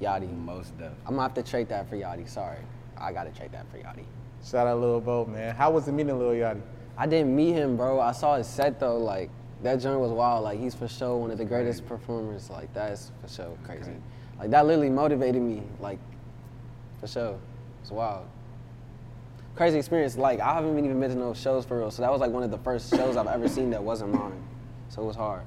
Yachty. 0.00 0.30
Most 0.44 0.70
definitely. 0.72 0.96
I'm 1.06 1.12
gonna 1.14 1.22
have 1.22 1.34
to 1.34 1.42
trade 1.42 1.68
that 1.70 1.88
for 1.88 1.96
Yachty. 1.96 2.28
Sorry, 2.28 2.58
I 2.98 3.12
gotta 3.12 3.30
trade 3.30 3.52
that 3.52 3.66
for 3.70 3.78
Yachty. 3.78 4.04
Shout 4.44 4.66
out 4.66 4.78
Lil 4.80 5.00
Bo, 5.00 5.24
man. 5.26 5.54
How 5.54 5.70
was 5.70 5.86
the 5.86 5.92
meeting 5.92 6.18
Lil 6.18 6.30
Yachty? 6.32 6.60
I 6.98 7.06
didn't 7.06 7.34
meet 7.34 7.52
him, 7.52 7.76
bro. 7.76 8.00
I 8.00 8.12
saw 8.12 8.36
his 8.36 8.46
set 8.46 8.78
though. 8.80 8.98
Like 8.98 9.30
that 9.62 9.76
joint 9.76 10.00
was 10.00 10.10
wild. 10.12 10.44
Like 10.44 10.58
he's 10.60 10.74
for 10.74 10.88
sure 10.88 11.16
one 11.16 11.30
of 11.30 11.38
the 11.38 11.44
greatest 11.44 11.86
performers. 11.86 12.48
Like 12.50 12.72
that 12.74 12.92
is 12.92 13.10
for 13.22 13.28
sure 13.28 13.56
crazy. 13.64 13.92
Like 14.38 14.50
that 14.50 14.66
literally 14.66 14.90
motivated 14.90 15.42
me. 15.42 15.62
Like 15.80 15.98
for 17.00 17.06
sure, 17.06 17.38
it's 17.82 17.90
wild. 17.90 18.26
Crazy 19.54 19.78
experience. 19.78 20.16
Like 20.16 20.40
I 20.40 20.54
haven't 20.54 20.78
even 20.78 21.00
been 21.00 21.10
to 21.10 21.16
no 21.16 21.34
shows 21.34 21.64
for 21.64 21.78
real. 21.78 21.90
So 21.90 22.02
that 22.02 22.10
was 22.10 22.20
like 22.20 22.30
one 22.30 22.42
of 22.42 22.50
the 22.50 22.58
first 22.58 22.90
shows 22.90 23.16
I've 23.16 23.26
ever 23.26 23.48
seen 23.48 23.70
that 23.70 23.82
wasn't 23.82 24.12
mine. 24.12 24.42
So 24.88 25.02
it 25.02 25.06
was 25.06 25.16
hard. 25.16 25.42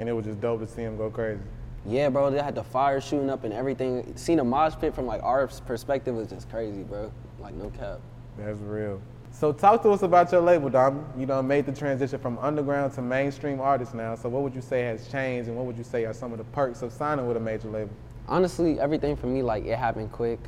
And 0.00 0.08
it 0.08 0.12
was 0.12 0.24
just 0.24 0.40
dope 0.40 0.60
to 0.60 0.66
see 0.66 0.82
him 0.82 0.96
go 0.96 1.10
crazy. 1.10 1.42
Yeah, 1.86 2.08
bro. 2.08 2.30
They 2.30 2.42
had 2.42 2.54
the 2.54 2.64
fire 2.64 3.00
shooting 3.00 3.30
up 3.30 3.44
and 3.44 3.52
everything. 3.52 4.12
Seeing 4.16 4.40
a 4.40 4.44
mosh 4.44 4.74
pit 4.80 4.94
from 4.94 5.06
like 5.06 5.22
our 5.22 5.46
perspective 5.46 6.14
was 6.14 6.28
just 6.28 6.50
crazy, 6.50 6.82
bro. 6.82 7.12
Like 7.38 7.54
no 7.54 7.70
cap. 7.70 8.00
That's 8.36 8.58
real. 8.60 9.00
So 9.30 9.52
talk 9.52 9.82
to 9.82 9.90
us 9.90 10.02
about 10.02 10.30
your 10.30 10.40
label, 10.42 10.68
Dom. 10.68 11.06
You 11.16 11.26
know, 11.26 11.42
made 11.42 11.66
the 11.66 11.72
transition 11.72 12.18
from 12.18 12.38
underground 12.38 12.92
to 12.94 13.02
mainstream 13.02 13.60
artist 13.60 13.94
now. 13.94 14.14
So 14.14 14.28
what 14.28 14.42
would 14.42 14.54
you 14.54 14.60
say 14.60 14.82
has 14.82 15.08
changed, 15.08 15.48
and 15.48 15.56
what 15.56 15.66
would 15.66 15.78
you 15.78 15.84
say 15.84 16.04
are 16.04 16.12
some 16.12 16.32
of 16.32 16.38
the 16.38 16.44
perks 16.44 16.82
of 16.82 16.92
signing 16.92 17.26
with 17.26 17.36
a 17.36 17.40
major 17.40 17.68
label? 17.68 17.94
Honestly, 18.28 18.80
everything 18.80 19.16
for 19.16 19.26
me, 19.26 19.42
like 19.42 19.64
it 19.64 19.78
happened 19.78 20.12
quick, 20.12 20.40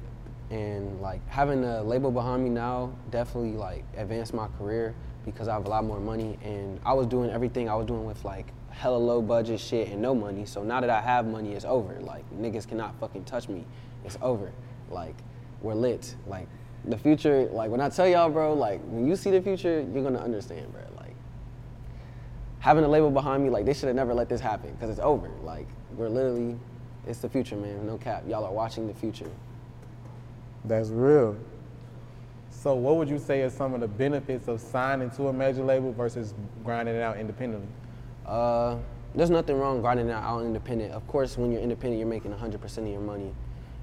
and 0.50 1.00
like 1.00 1.26
having 1.28 1.64
a 1.64 1.82
label 1.82 2.10
behind 2.10 2.44
me 2.44 2.50
now 2.50 2.92
definitely 3.10 3.52
like 3.52 3.84
advanced 3.96 4.34
my 4.34 4.48
career 4.58 4.94
because 5.24 5.48
I 5.48 5.54
have 5.54 5.66
a 5.66 5.68
lot 5.70 5.84
more 5.84 6.00
money, 6.00 6.38
and 6.42 6.80
I 6.84 6.92
was 6.92 7.06
doing 7.06 7.30
everything 7.30 7.68
I 7.68 7.74
was 7.74 7.86
doing 7.86 8.04
with 8.04 8.24
like 8.24 8.52
hella 8.70 8.96
low 8.96 9.22
budget 9.22 9.60
shit 9.60 9.88
and 9.88 10.02
no 10.02 10.14
money. 10.14 10.44
So 10.44 10.62
now 10.62 10.80
that 10.80 10.90
I 10.90 11.00
have 11.00 11.26
money, 11.26 11.52
it's 11.52 11.64
over. 11.64 11.98
Like 12.00 12.24
niggas 12.34 12.68
cannot 12.68 12.98
fucking 13.00 13.24
touch 13.24 13.48
me. 13.48 13.64
It's 14.04 14.18
over. 14.20 14.52
Like 14.90 15.14
we're 15.62 15.74
lit. 15.74 16.14
Like 16.26 16.48
the 16.84 16.98
future. 16.98 17.48
Like 17.50 17.70
when 17.70 17.80
I 17.80 17.88
tell 17.88 18.08
y'all, 18.08 18.28
bro, 18.28 18.54
like 18.54 18.80
when 18.84 19.06
you 19.06 19.16
see 19.16 19.30
the 19.30 19.40
future, 19.40 19.86
you're 19.92 20.02
gonna 20.02 20.20
understand, 20.22 20.72
bro. 20.72 20.82
Like 20.96 21.14
having 22.58 22.84
a 22.84 22.88
label 22.88 23.10
behind 23.10 23.42
me, 23.42 23.50
like 23.50 23.64
they 23.64 23.74
should 23.74 23.86
have 23.86 23.96
never 23.96 24.14
let 24.14 24.28
this 24.28 24.40
happen 24.40 24.72
because 24.72 24.90
it's 24.90 25.00
over. 25.00 25.30
Like 25.42 25.66
we're 25.96 26.08
literally, 26.08 26.58
it's 27.06 27.20
the 27.20 27.28
future, 27.28 27.56
man. 27.56 27.86
No 27.86 27.98
cap. 27.98 28.24
Y'all 28.26 28.44
are 28.44 28.52
watching 28.52 28.86
the 28.86 28.94
future. 28.94 29.30
That's 30.64 30.88
real. 30.88 31.36
So 32.50 32.74
what 32.74 32.96
would 32.96 33.10
you 33.10 33.18
say 33.18 33.42
are 33.42 33.50
some 33.50 33.74
of 33.74 33.80
the 33.80 33.88
benefits 33.88 34.48
of 34.48 34.60
signing 34.60 35.10
to 35.12 35.28
a 35.28 35.32
major 35.32 35.62
label 35.62 35.92
versus 35.92 36.32
grinding 36.64 36.94
it 36.94 37.02
out 37.02 37.18
independently? 37.18 37.68
Uh, 38.24 38.76
there's 39.14 39.30
nothing 39.30 39.58
wrong 39.58 39.80
grinding 39.80 40.08
it 40.08 40.12
out 40.12 40.40
independent. 40.40 40.92
Of 40.92 41.06
course, 41.06 41.36
when 41.36 41.52
you're 41.52 41.60
independent, 41.60 41.98
you're 41.98 42.08
making 42.08 42.32
100% 42.32 42.78
of 42.78 42.88
your 42.88 43.00
money, 43.00 43.32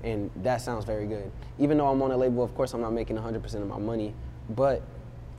and 0.04 0.32
that 0.38 0.62
sounds 0.62 0.84
very 0.84 1.06
good. 1.06 1.32
Even 1.60 1.78
though 1.78 1.88
I'm 1.88 2.02
on 2.02 2.12
a 2.12 2.18
label, 2.18 2.44
of 2.44 2.56
course, 2.56 2.74
I'm 2.74 2.82
not 2.82 2.94
making 2.94 3.18
100% 3.18 3.54
of 3.56 3.68
my 3.68 3.78
money, 3.78 4.16
but 4.50 4.78
it 4.78 4.84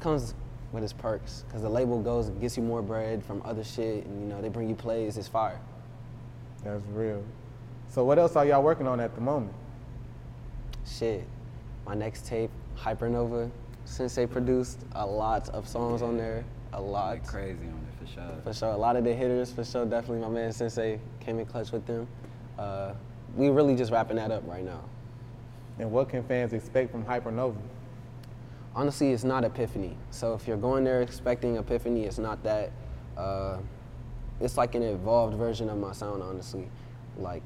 comes 0.00 0.34
with 0.70 0.84
its 0.84 0.92
perks 0.92 1.44
because 1.46 1.62
the 1.62 1.68
label 1.68 2.00
goes 2.00 2.28
and 2.28 2.40
gets 2.40 2.56
you 2.56 2.62
more 2.62 2.80
bread 2.80 3.24
from 3.24 3.42
other 3.44 3.64
shit, 3.64 4.06
and 4.06 4.22
you 4.22 4.28
know 4.28 4.40
they 4.40 4.48
bring 4.48 4.68
you 4.68 4.74
plays. 4.74 5.16
It's 5.16 5.28
fire. 5.28 5.60
That's 6.64 6.86
real. 6.86 7.24
So 7.92 8.02
what 8.04 8.18
else 8.18 8.36
are 8.36 8.46
y'all 8.46 8.62
working 8.62 8.86
on 8.86 9.00
at 9.00 9.14
the 9.14 9.20
moment? 9.20 9.52
Shit, 10.86 11.26
my 11.84 11.94
next 11.94 12.24
tape, 12.24 12.50
Hypernova, 12.74 13.50
Sensei 13.84 14.24
produced 14.24 14.80
a 14.92 15.04
lot 15.04 15.50
of 15.50 15.68
songs 15.68 16.00
on 16.00 16.16
there. 16.16 16.42
A 16.72 16.80
lot. 16.80 17.10
Like 17.10 17.26
crazy 17.26 17.66
on 17.66 17.86
it 17.86 18.00
for 18.00 18.10
sure. 18.10 18.40
For 18.44 18.54
sure, 18.54 18.70
a 18.70 18.76
lot 18.78 18.96
of 18.96 19.04
the 19.04 19.12
hitters, 19.12 19.52
for 19.52 19.62
sure, 19.62 19.84
definitely 19.84 20.20
my 20.20 20.30
man 20.30 20.52
Sensei 20.52 21.00
came 21.20 21.38
in 21.38 21.44
clutch 21.44 21.70
with 21.70 21.84
them. 21.84 22.08
Uh, 22.58 22.94
we 23.36 23.50
really 23.50 23.76
just 23.76 23.92
wrapping 23.92 24.16
that 24.16 24.30
up 24.30 24.42
right 24.46 24.64
now. 24.64 24.80
And 25.78 25.92
what 25.92 26.08
can 26.08 26.22
fans 26.22 26.54
expect 26.54 26.92
from 26.92 27.04
Hypernova? 27.04 27.60
Honestly, 28.74 29.12
it's 29.12 29.22
not 29.22 29.44
Epiphany. 29.44 29.98
So 30.12 30.32
if 30.32 30.48
you're 30.48 30.56
going 30.56 30.84
there 30.84 31.02
expecting 31.02 31.56
Epiphany, 31.56 32.06
it's 32.06 32.16
not 32.16 32.42
that. 32.42 32.72
Uh, 33.18 33.58
it's 34.40 34.56
like 34.56 34.74
an 34.74 34.82
evolved 34.82 35.36
version 35.36 35.68
of 35.68 35.76
my 35.76 35.92
sound, 35.92 36.22
honestly. 36.22 36.70
Like, 37.18 37.42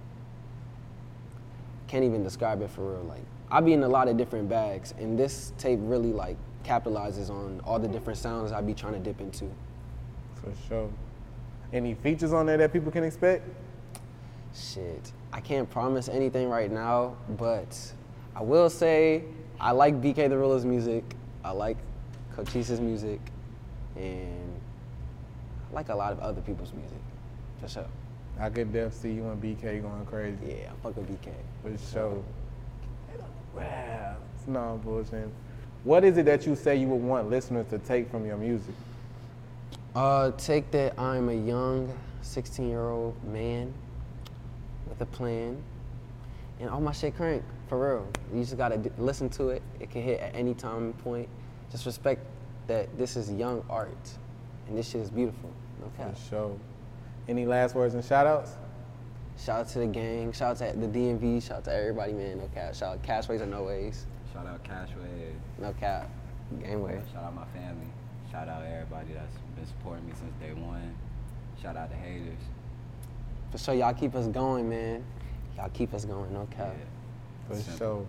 can't 1.89 2.05
even 2.05 2.23
describe 2.23 2.63
it 2.63 2.71
for 2.71 2.93
real. 2.93 3.05
Like, 3.05 3.23
I 3.51 3.61
be 3.61 3.73
in 3.73 3.83
a 3.83 3.89
lot 3.89 4.09
of 4.09 4.17
different 4.17 4.49
bags, 4.49 4.95
and 4.99 5.19
this 5.19 5.53
tape 5.59 5.79
really 5.83 6.13
like 6.13 6.37
capitalizes 6.65 7.31
on 7.31 7.61
all 7.65 7.79
the 7.79 7.89
different 7.89 8.19
sounds 8.19 8.53
I 8.53 8.61
be 8.61 8.75
trying 8.75 8.95
to 8.95 8.99
dip 8.99 9.21
into. 9.21 9.45
For 10.35 10.53
sure. 10.69 10.91
Any 11.73 11.95
features 11.95 12.33
on 12.33 12.47
there 12.47 12.57
that 12.57 12.73
people 12.73 12.91
can 12.91 13.05
expect? 13.05 13.49
Shit, 14.55 15.13
I 15.33 15.41
can't 15.41 15.69
promise 15.69 16.09
anything 16.09 16.49
right 16.49 16.71
now, 16.71 17.17
but 17.37 17.93
I 18.35 18.43
will 18.43 18.71
say 18.71 19.25
I 19.61 19.73
like 19.73 20.01
BK 20.01 20.29
the 20.29 20.39
Ruler's 20.39 20.65
music. 20.65 21.05
I 21.45 21.51
like 21.51 21.77
Cochise's 22.35 22.81
music, 22.81 23.21
and 23.97 24.61
I 25.71 25.75
like 25.75 25.89
a 25.89 25.95
lot 25.95 26.13
of 26.13 26.21
other 26.21 26.41
people's 26.41 26.73
music, 26.73 26.99
for 27.61 27.69
sure. 27.69 27.87
I 28.39 28.51
could 28.51 28.73
definitely 28.73 28.99
see 28.99 29.13
you 29.13 29.29
and 29.29 29.43
BK 29.43 29.81
going 29.83 30.07
crazy. 30.07 30.37
Yeah, 30.47 30.71
I 30.73 30.83
fuck 30.83 30.97
with 30.97 31.09
BK. 31.09 31.33
For 31.63 31.93
sure. 31.93 32.23
Wow. 33.55 34.17
It's 34.37 34.47
no 34.47 34.81
bullshit. 34.85 35.29
What 35.85 36.05
is 36.05 36.19
it 36.19 36.27
that 36.27 36.47
you 36.47 36.55
say 36.55 36.77
you 36.77 36.89
would 36.89 37.03
want 37.03 37.31
listeners 37.31 37.67
to 37.71 37.79
take 37.79 38.11
from 38.11 38.27
your 38.27 38.37
music? 38.37 38.75
Uh, 39.95 40.33
take 40.33 40.71
that 40.73 40.99
I'm 40.99 41.31
a 41.31 41.35
young 41.35 41.91
16 42.21 42.69
year 42.69 42.91
old 42.91 43.23
man 43.25 43.73
with 44.89 45.01
a 45.01 45.07
plan, 45.07 45.57
and 46.61 46.69
all 46.69 46.81
my 46.81 46.93
shit 46.93 47.17
crank 47.17 47.43
for 47.69 47.97
real. 47.97 48.09
You 48.35 48.43
just 48.43 48.59
gotta 48.59 48.77
d- 48.77 48.91
listen 48.99 49.31
to 49.31 49.49
it. 49.49 49.63
It 49.81 49.91
can 49.91 50.03
hit 50.03 50.21
at 50.21 50.35
any 50.35 50.53
time 50.53 50.77
and 50.79 50.99
point. 50.99 51.29
Just 51.71 51.87
respect 51.87 52.21
that 52.67 52.99
this 52.99 53.17
is 53.17 53.33
young 53.33 53.65
art, 53.71 54.11
and 54.69 54.77
this 54.77 54.91
shit 54.91 55.01
is 55.01 55.11
beautiful. 55.11 55.51
Okay. 55.99 56.11
For 56.13 56.29
sure. 56.29 56.59
Any 57.29 57.45
last 57.45 57.75
words 57.75 57.95
and 57.95 58.05
shout 58.05 58.27
outs? 58.27 58.53
Shout 59.37 59.61
out 59.61 59.69
to 59.71 59.81
the 59.81 59.87
gang. 59.87 60.33
Shout 60.33 60.63
out 60.63 60.73
to 60.73 60.79
the 60.79 60.87
DMV. 60.87 61.43
Shout 61.43 61.59
out 61.59 61.65
to 61.65 61.75
everybody, 61.75 62.13
man. 62.13 62.39
No 62.39 62.49
cap. 62.55 62.75
Shout 62.75 62.95
out 62.95 63.03
Cashways 63.03 63.43
or 63.43 63.47
No 63.47 63.65
Ways. 63.65 64.07
Shout 64.33 64.47
out 64.47 64.63
Cashway. 64.65 65.33
No 65.59 65.73
cap. 65.73 66.09
Gangway. 66.63 67.01
Shout 67.13 67.25
out 67.25 67.35
my 67.35 67.45
family. 67.47 67.87
Shout 68.31 68.49
out 68.49 68.63
everybody 68.63 69.13
that's 69.13 69.35
been 69.57 69.67
supporting 69.67 70.07
me 70.07 70.13
since 70.19 70.33
day 70.41 70.53
one. 70.53 70.95
Shout 71.61 71.77
out 71.77 71.91
the 71.91 71.97
haters. 71.97 72.39
For 73.51 73.59
sure, 73.59 73.75
y'all 73.75 73.95
keep 73.95 74.15
us 74.15 74.29
going, 74.29 74.69
man. 74.69 75.05
Y'all 75.57 75.71
keep 75.71 75.93
us 75.95 76.05
going. 76.05 76.33
No 76.33 76.47
cap. 76.57 76.75
For 77.49 77.61
sure. 77.77 78.07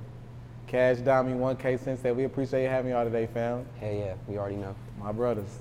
Kash 0.67 0.97
Dami 0.97 1.35
1K 1.37 2.01
that 2.01 2.15
we 2.15 2.25
appreciate 2.25 2.63
you 2.63 2.69
having 2.69 2.91
y'all 2.91 3.05
today, 3.05 3.25
fam. 3.25 3.65
Hell 3.79 3.93
yeah, 3.93 4.13
we 4.27 4.37
already 4.37 4.57
know. 4.57 4.75
My 4.99 5.11
brothers. 5.11 5.59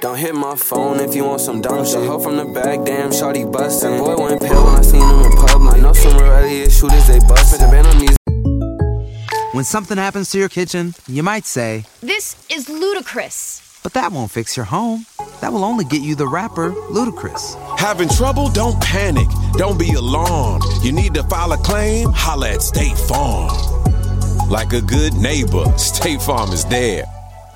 Don't 0.00 0.16
hit 0.16 0.34
my 0.34 0.54
phone 0.54 1.00
if 1.00 1.14
you 1.14 1.24
want 1.24 1.40
some 1.40 1.60
dumb 1.60 1.84
shit. 1.84 2.06
Hoe 2.06 2.18
from 2.20 2.36
the 2.36 2.44
back, 2.44 2.84
damn, 2.84 3.10
shawty 3.10 3.50
bustin'. 3.50 3.98
Boy 3.98 4.16
went 4.16 4.40
pale 4.40 4.64
when 4.64 4.76
I 4.76 4.82
seen 4.82 5.00
him 5.00 5.20
in 5.26 5.32
public. 5.32 5.74
I 5.74 5.80
know 5.80 5.92
some 5.92 6.16
real 6.16 6.30
Elliot 6.32 6.70
shooters, 6.70 7.08
they 7.08 7.18
bustin'. 7.20 7.60
The 7.60 7.66
band 7.72 7.86
on 7.88 7.98
music. 7.98 8.16
When 9.54 9.64
something 9.64 9.96
happens 9.98 10.30
to 10.30 10.38
your 10.38 10.48
kitchen, 10.48 10.94
you 11.08 11.22
might 11.24 11.44
say, 11.46 11.84
This 12.00 12.36
is 12.48 12.68
ludicrous. 12.68 13.80
but 13.82 13.92
that 13.94 14.12
won't 14.12 14.30
fix 14.30 14.56
your 14.56 14.66
home. 14.66 15.04
That 15.40 15.52
will 15.52 15.64
only 15.64 15.84
get 15.84 16.02
you 16.02 16.14
the 16.14 16.28
rapper, 16.28 16.70
Ludacris. 16.90 17.56
Having 17.78 18.10
trouble? 18.10 18.48
Don't 18.50 18.80
panic. 18.80 19.28
Don't 19.54 19.78
be 19.78 19.92
alarmed. 19.94 20.62
You 20.82 20.92
need 20.92 21.14
to 21.14 21.24
file 21.24 21.52
a 21.52 21.56
claim? 21.58 22.10
Holla 22.12 22.50
at 22.50 22.62
State 22.62 22.96
Farm. 22.96 23.50
Like 24.48 24.72
a 24.72 24.80
good 24.80 25.14
neighbor, 25.14 25.64
State 25.76 26.22
Farm 26.22 26.52
is 26.52 26.64
there. 26.66 27.04